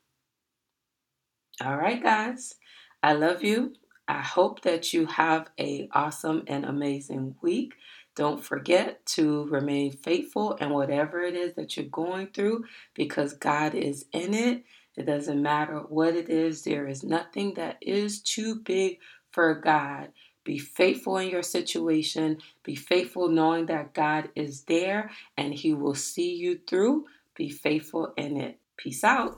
All 1.63 1.77
right, 1.77 2.01
guys, 2.03 2.55
I 3.01 3.13
love 3.13 3.43
you. 3.43 3.73
I 4.07 4.21
hope 4.21 4.61
that 4.61 4.93
you 4.93 5.07
have 5.07 5.49
a 5.59 5.89
awesome 5.91 6.43
and 6.47 6.65
amazing 6.65 7.35
week. 7.41 7.73
Don't 8.15 8.43
forget 8.43 9.05
to 9.07 9.45
remain 9.45 9.91
faithful 9.91 10.53
in 10.53 10.69
whatever 10.69 11.21
it 11.21 11.35
is 11.35 11.55
that 11.55 11.75
you're 11.75 11.87
going 11.87 12.27
through 12.27 12.65
because 12.93 13.33
God 13.33 13.73
is 13.73 14.05
in 14.13 14.33
it. 14.33 14.63
It 14.95 15.05
doesn't 15.05 15.41
matter 15.41 15.79
what 15.79 16.15
it 16.15 16.29
is, 16.29 16.63
there 16.63 16.87
is 16.87 17.03
nothing 17.03 17.55
that 17.55 17.77
is 17.81 18.21
too 18.21 18.55
big 18.55 18.99
for 19.31 19.55
God. 19.55 20.09
Be 20.45 20.59
faithful 20.59 21.17
in 21.17 21.29
your 21.29 21.43
situation. 21.43 22.37
Be 22.63 22.75
faithful 22.75 23.27
knowing 23.27 23.65
that 23.65 23.93
God 23.93 24.29
is 24.35 24.61
there 24.61 25.09
and 25.35 25.53
He 25.53 25.73
will 25.73 25.95
see 25.95 26.35
you 26.35 26.59
through. 26.67 27.05
Be 27.35 27.49
faithful 27.49 28.13
in 28.15 28.37
it. 28.37 28.59
Peace 28.77 29.03
out 29.03 29.37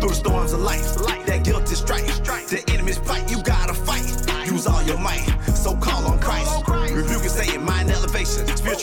through 0.00 0.10
the 0.10 0.14
storms 0.14 0.52
of 0.52 0.60
life. 0.60 0.94
That 1.26 1.44
guilt 1.44 1.64
is 1.72 1.78
strife. 1.78 2.05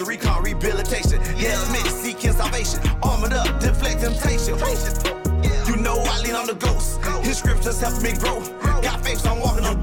Spiritual 0.03 0.31
recall, 0.31 0.41
rehabilitation. 0.41 1.21
Yeah, 1.37 1.61
admit, 1.63 1.85
seeking 1.87 2.33
salvation. 2.33 2.79
Armored 3.01 3.33
up, 3.33 3.59
deflect 3.59 4.01
temptation. 4.01 4.57
You 5.67 5.75
know 5.77 6.03
I 6.05 6.21
lean 6.21 6.35
on 6.35 6.47
the 6.47 6.55
ghost. 6.55 6.99
His 7.23 7.37
scriptures 7.37 7.79
help 7.79 8.01
me 8.01 8.13
grow. 8.13 8.41
Got 8.81 9.03
faith, 9.03 9.19
so 9.19 9.31
I'm 9.31 9.39
walking 9.39 9.65
on. 9.65 9.82